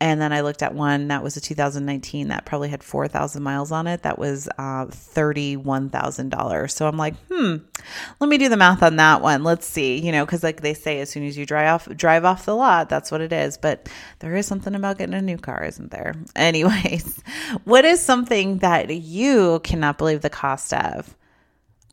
And 0.01 0.19
then 0.19 0.33
I 0.33 0.41
looked 0.41 0.63
at 0.63 0.73
one 0.73 1.09
that 1.09 1.21
was 1.21 1.37
a 1.37 1.41
2019 1.41 2.29
that 2.29 2.43
probably 2.43 2.69
had 2.69 2.83
4,000 2.83 3.43
miles 3.43 3.71
on 3.71 3.85
it. 3.85 4.01
That 4.01 4.17
was 4.17 4.49
uh, 4.57 4.87
$31,000. 4.87 6.71
So 6.71 6.87
I'm 6.87 6.97
like, 6.97 7.13
hmm, 7.31 7.57
let 8.19 8.27
me 8.27 8.39
do 8.39 8.49
the 8.49 8.57
math 8.57 8.81
on 8.81 8.95
that 8.95 9.21
one. 9.21 9.43
Let's 9.43 9.67
see, 9.67 9.99
you 9.99 10.11
know, 10.11 10.25
because 10.25 10.41
like 10.41 10.61
they 10.61 10.73
say, 10.73 11.01
as 11.01 11.11
soon 11.11 11.23
as 11.27 11.37
you 11.37 11.45
drive 11.45 11.67
off, 11.67 11.95
drive 11.95 12.25
off 12.25 12.45
the 12.45 12.55
lot, 12.55 12.89
that's 12.89 13.11
what 13.11 13.21
it 13.21 13.31
is. 13.31 13.59
But 13.59 13.89
there 14.17 14.35
is 14.35 14.47
something 14.47 14.73
about 14.73 14.97
getting 14.97 15.13
a 15.13 15.21
new 15.21 15.37
car, 15.37 15.63
isn't 15.65 15.91
there? 15.91 16.15
Anyways, 16.35 17.21
what 17.65 17.85
is 17.85 18.01
something 18.01 18.57
that 18.57 18.89
you 18.89 19.59
cannot 19.63 19.99
believe 19.99 20.21
the 20.21 20.31
cost 20.31 20.73
of? 20.73 21.15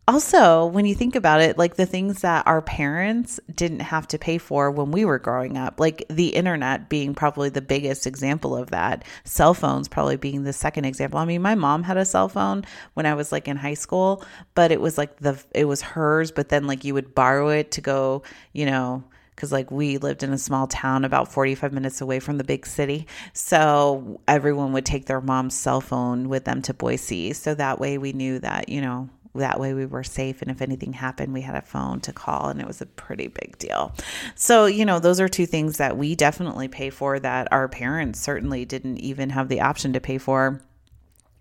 Also, 0.08 0.64
when 0.64 0.86
you 0.86 0.94
think 0.94 1.14
about 1.14 1.42
it, 1.42 1.58
like 1.58 1.76
the 1.76 1.84
things 1.84 2.22
that 2.22 2.46
our 2.46 2.62
parents 2.62 3.38
didn't 3.54 3.80
have 3.80 4.08
to 4.08 4.18
pay 4.18 4.38
for 4.38 4.70
when 4.70 4.90
we 4.90 5.04
were 5.04 5.18
growing 5.18 5.58
up, 5.58 5.78
like 5.78 6.02
the 6.08 6.28
internet 6.28 6.88
being 6.88 7.14
probably 7.14 7.50
the 7.50 7.60
biggest 7.60 8.06
example 8.06 8.56
of 8.56 8.70
that, 8.70 9.04
cell 9.24 9.52
phones 9.52 9.86
probably 9.86 10.16
being 10.16 10.44
the 10.44 10.52
second 10.54 10.86
example. 10.86 11.18
I 11.18 11.26
mean, 11.26 11.42
my 11.42 11.54
mom 11.54 11.82
had 11.82 11.98
a 11.98 12.06
cell 12.06 12.30
phone 12.30 12.64
when 12.94 13.04
I 13.04 13.12
was 13.12 13.32
like 13.32 13.48
in 13.48 13.58
high 13.58 13.74
school, 13.74 14.24
but 14.54 14.72
it 14.72 14.80
was 14.80 14.96
like 14.96 15.18
the 15.18 15.38
it 15.54 15.66
was 15.66 15.82
hers, 15.82 16.32
but 16.32 16.48
then 16.48 16.66
like 16.66 16.84
you 16.84 16.94
would 16.94 17.14
borrow 17.14 17.50
it 17.50 17.72
to 17.72 17.82
go, 17.82 18.22
you 18.54 18.64
know, 18.64 19.04
because 19.38 19.52
like 19.52 19.70
we 19.70 19.98
lived 19.98 20.24
in 20.24 20.32
a 20.32 20.38
small 20.38 20.66
town 20.66 21.04
about 21.04 21.30
45 21.30 21.72
minutes 21.72 22.00
away 22.00 22.18
from 22.18 22.38
the 22.38 22.44
big 22.44 22.66
city. 22.66 23.06
So 23.34 24.20
everyone 24.26 24.72
would 24.72 24.84
take 24.84 25.04
their 25.04 25.20
mom's 25.20 25.54
cell 25.54 25.80
phone 25.80 26.28
with 26.28 26.44
them 26.44 26.60
to 26.62 26.74
Boise. 26.74 27.34
So 27.34 27.54
that 27.54 27.78
way 27.78 27.98
we 27.98 28.12
knew 28.12 28.40
that, 28.40 28.68
you 28.68 28.80
know, 28.80 29.08
that 29.34 29.60
way 29.60 29.74
we 29.74 29.86
were 29.86 30.04
safe 30.04 30.42
and 30.42 30.50
if 30.50 30.62
anything 30.62 30.92
happened 30.92 31.32
we 31.32 31.42
had 31.42 31.54
a 31.54 31.62
phone 31.62 32.00
to 32.00 32.12
call 32.12 32.48
and 32.48 32.60
it 32.60 32.66
was 32.66 32.80
a 32.80 32.86
pretty 32.86 33.28
big 33.28 33.58
deal. 33.58 33.94
So 34.34 34.66
you 34.66 34.84
know 34.84 34.98
those 34.98 35.20
are 35.20 35.28
two 35.28 35.46
things 35.46 35.78
that 35.78 35.96
we 35.96 36.14
definitely 36.14 36.68
pay 36.68 36.90
for 36.90 37.18
that 37.20 37.48
our 37.52 37.68
parents 37.68 38.20
certainly 38.20 38.64
didn't 38.64 38.98
even 38.98 39.30
have 39.30 39.48
the 39.48 39.60
option 39.60 39.92
to 39.92 40.00
pay 40.00 40.18
for 40.18 40.62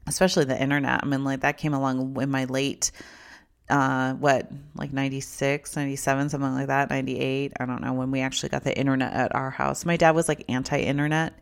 especially 0.08 0.46
the 0.46 0.62
internet. 0.62 1.02
I 1.04 1.06
mean 1.06 1.24
like 1.24 1.42
that 1.42 1.58
came 1.58 1.74
along 1.74 2.18
in 2.22 2.30
my 2.30 2.46
late 2.46 2.92
uh 3.70 4.14
what 4.14 4.50
like 4.76 4.94
96 4.94 5.76
97 5.76 6.30
something 6.30 6.54
like 6.54 6.68
that 6.68 6.90
98 6.90 7.52
i 7.60 7.66
don't 7.66 7.82
know 7.82 7.92
when 7.92 8.12
we 8.12 8.22
actually 8.22 8.48
got 8.48 8.64
the 8.64 8.78
internet 8.78 9.12
at 9.14 9.36
our 9.36 9.52
house. 9.52 9.86
My 9.86 9.98
dad 9.98 10.12
was 10.12 10.30
like 10.30 10.46
anti-internet 10.48 11.38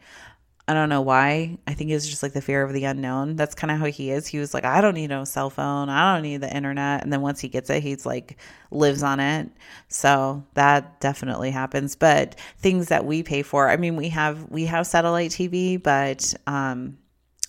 I 0.67 0.73
don't 0.73 0.89
know 0.89 1.01
why. 1.01 1.60
I 1.67 1.75
think 1.75 1.91
it's 1.91 2.08
just 2.08 2.23
like 2.23 2.34
the 2.34 2.41
fear 2.41 2.63
of 2.63 2.73
the 2.73 2.86
unknown. 2.86 3.36
That's 3.36 3.54
kind 3.54 3.69
of 3.69 3.78
how 3.78 3.86
he 3.86 4.10
is. 4.10 4.25
He 4.25 4.39
was 4.39 4.51
like, 4.51 4.65
I 4.65 4.82
don't 4.82 4.95
need 4.95 5.12
no 5.12 5.23
cell 5.23 5.51
phone. 5.51 5.89
I 5.89 6.15
don't 6.15 6.23
need 6.23 6.41
the 6.41 6.54
internet. 6.54 7.04
And 7.04 7.13
then 7.13 7.21
once 7.21 7.39
he 7.39 7.49
gets 7.49 7.69
it, 7.69 7.84
he's 7.84 8.04
like 8.04 8.38
lives 8.71 9.04
on 9.04 9.19
it. 9.19 9.51
So 9.89 10.43
that 10.56 10.99
definitely 10.99 11.51
happens. 11.51 11.95
But 11.95 12.39
things 12.58 12.88
that 12.88 13.06
we 13.06 13.21
pay 13.21 13.43
for, 13.43 13.69
I 13.69 13.78
mean, 13.78 13.95
we 13.95 14.10
have 14.10 14.49
we 14.49 14.65
have 14.65 14.88
satellite 14.88 15.32
TV, 15.32 15.82
but 15.82 16.34
um 16.47 16.97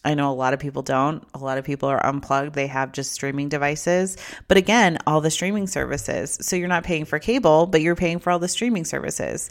I 0.04 0.14
know 0.14 0.30
a 0.30 0.34
lot 0.34 0.52
of 0.52 0.60
people 0.60 0.82
don't. 0.82 1.26
A 1.34 1.38
lot 1.38 1.58
of 1.58 1.64
people 1.64 1.88
are 1.88 2.04
unplugged. 2.04 2.54
They 2.54 2.68
have 2.68 2.92
just 2.92 3.12
streaming 3.12 3.48
devices. 3.48 4.16
But 4.46 4.56
again, 4.56 4.98
all 5.06 5.20
the 5.20 5.32
streaming 5.32 5.66
services. 5.66 6.38
So 6.42 6.54
you're 6.54 6.68
not 6.68 6.84
paying 6.84 7.06
for 7.06 7.18
cable, 7.18 7.66
but 7.66 7.80
you're 7.80 7.96
paying 7.96 8.20
for 8.20 8.30
all 8.30 8.38
the 8.38 8.46
streaming 8.46 8.84
services. 8.84 9.50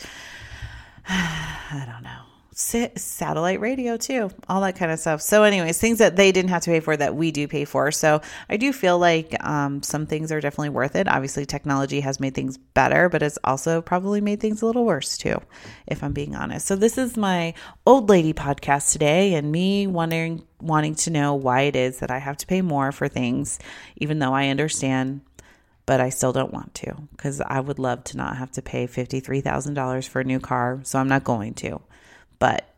I 1.10 1.84
don't 1.91 2.04
know 2.04 2.25
satellite 2.58 3.60
radio 3.60 3.98
too, 3.98 4.32
all 4.48 4.62
that 4.62 4.78
kind 4.78 4.89
of 4.89 4.98
stuff. 4.98 5.22
So, 5.22 5.44
anyways, 5.44 5.78
things 5.78 5.98
that 5.98 6.15
they 6.15 6.32
didn't 6.32 6.52
have 6.52 6.62
to 6.63 6.72
pay 6.72 6.80
for 6.80 6.96
that 6.96 7.13
we 7.13 7.32
do 7.32 7.50
pay 7.50 7.65
for. 7.65 7.91
So, 7.91 8.22
I 8.50 8.56
do 8.56 8.72
feel 8.72 8.98
like 8.98 9.36
um, 9.46 9.84
some 9.84 10.06
things 10.06 10.32
are 10.32 10.39
definitely 10.39 10.70
worth 10.70 10.96
it. 10.96 11.10
Obviously, 11.10 11.46
technology 11.46 12.00
has 12.00 12.22
made 12.22 12.34
things 12.34 12.58
better, 12.58 13.10
but 13.10 13.22
it's 13.22 13.38
also 13.44 13.82
probably 13.82 14.22
made 14.22 14.39
things 14.39 14.62
a 14.62 14.65
little 14.65 14.86
worse 14.86 15.18
too, 15.18 15.41
if 15.86 16.02
I'm 16.02 16.13
being 16.13 16.34
honest. 16.34 16.65
So, 16.65 16.78
this 16.78 16.98
is 16.98 17.18
my 17.18 17.54
old 17.86 18.08
lady 18.10 18.34
podcast 18.34 18.94
today, 18.94 19.34
and 19.34 19.52
me 19.52 19.86
wanting 19.86 20.41
wanting 20.62 20.96
to 20.96 21.10
know 21.10 21.36
why 21.36 21.62
it 21.63 21.76
is 21.76 22.00
that 22.00 22.10
I 22.10 22.20
have 22.20 22.38
to 22.38 22.48
pay 22.48 22.62
more 22.62 22.94
for 22.94 23.10
things, 23.10 23.60
even 23.98 24.20
though 24.20 24.34
I 24.34 24.48
understand 24.48 25.22
but 25.86 26.02
I 26.02 26.10
still 26.10 26.34
don't 26.34 26.52
want 26.52 26.74
to 26.76 26.96
because 27.12 27.41
I 27.41 27.60
would 27.60 27.78
love 27.78 28.04
to 28.06 28.18
not 28.18 28.38
have 28.38 28.50
to 28.54 28.63
pay 28.63 28.88
$53,000 28.88 30.08
for 30.08 30.20
a 30.20 30.24
new 30.24 30.39
car. 30.39 30.80
So 30.82 30.98
I'm 30.98 31.08
not 31.08 31.24
going 31.24 31.54
to 31.56 31.80
but 32.39 32.69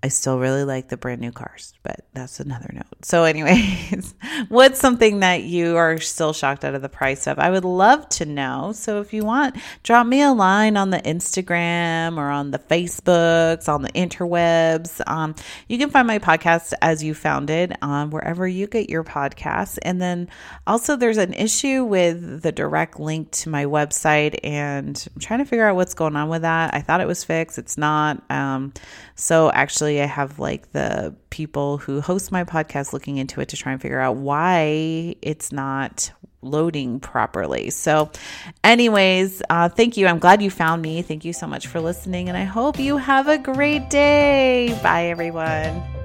I 0.00 0.08
still 0.08 0.38
really 0.38 0.62
like 0.62 0.88
the 0.88 0.96
brand 0.96 1.20
new 1.20 1.32
cars, 1.32 1.74
but 1.82 2.06
that's 2.14 2.38
another 2.38 2.70
note. 2.72 3.04
So, 3.04 3.24
anyways, 3.24 4.14
what's 4.48 4.78
something 4.78 5.20
that 5.20 5.42
you 5.42 5.76
are 5.76 5.98
still 5.98 6.32
shocked 6.32 6.64
out 6.64 6.76
of 6.76 6.82
the 6.82 6.88
price 6.88 7.26
of? 7.26 7.40
I 7.40 7.50
would 7.50 7.64
love 7.64 8.08
to 8.10 8.24
know. 8.24 8.70
So, 8.72 9.00
if 9.00 9.12
you 9.12 9.24
want, 9.24 9.56
drop 9.82 10.06
me 10.06 10.22
a 10.22 10.30
line 10.30 10.76
on 10.76 10.90
the 10.90 10.98
Instagram 10.98 12.16
or 12.16 12.30
on 12.30 12.52
the 12.52 12.60
Facebooks, 12.60 13.68
on 13.68 13.82
the 13.82 13.90
interwebs. 13.90 15.00
Um, 15.08 15.34
you 15.66 15.78
can 15.78 15.90
find 15.90 16.06
my 16.06 16.20
podcast 16.20 16.74
as 16.80 17.02
you 17.02 17.12
found 17.12 17.50
it 17.50 17.72
um, 17.82 18.10
wherever 18.10 18.46
you 18.46 18.68
get 18.68 18.88
your 18.88 19.02
podcasts. 19.02 19.78
And 19.82 20.00
then 20.00 20.28
also, 20.64 20.94
there's 20.94 21.18
an 21.18 21.32
issue 21.32 21.82
with 21.82 22.42
the 22.42 22.52
direct 22.52 23.00
link 23.00 23.32
to 23.32 23.48
my 23.48 23.64
website, 23.64 24.38
and 24.44 25.08
I'm 25.12 25.20
trying 25.20 25.40
to 25.40 25.44
figure 25.44 25.66
out 25.66 25.74
what's 25.74 25.94
going 25.94 26.14
on 26.14 26.28
with 26.28 26.42
that. 26.42 26.72
I 26.72 26.82
thought 26.82 27.00
it 27.00 27.08
was 27.08 27.24
fixed, 27.24 27.58
it's 27.58 27.76
not. 27.76 28.22
Um, 28.30 28.72
so, 29.16 29.50
actually, 29.50 29.87
I 29.96 30.06
have 30.06 30.38
like 30.38 30.72
the 30.72 31.14
people 31.30 31.78
who 31.78 32.00
host 32.00 32.30
my 32.30 32.44
podcast 32.44 32.92
looking 32.92 33.16
into 33.16 33.40
it 33.40 33.48
to 33.50 33.56
try 33.56 33.72
and 33.72 33.80
figure 33.80 34.00
out 34.00 34.16
why 34.16 35.16
it's 35.22 35.52
not 35.52 36.12
loading 36.42 37.00
properly. 37.00 37.70
So, 37.70 38.10
anyways, 38.62 39.42
uh, 39.50 39.68
thank 39.68 39.96
you. 39.96 40.06
I'm 40.06 40.18
glad 40.18 40.42
you 40.42 40.50
found 40.50 40.82
me. 40.82 41.02
Thank 41.02 41.24
you 41.24 41.32
so 41.32 41.46
much 41.46 41.66
for 41.66 41.80
listening, 41.80 42.28
and 42.28 42.36
I 42.36 42.44
hope 42.44 42.78
you 42.78 42.96
have 42.96 43.28
a 43.28 43.38
great 43.38 43.90
day. 43.90 44.78
Bye, 44.82 45.06
everyone. 45.06 45.97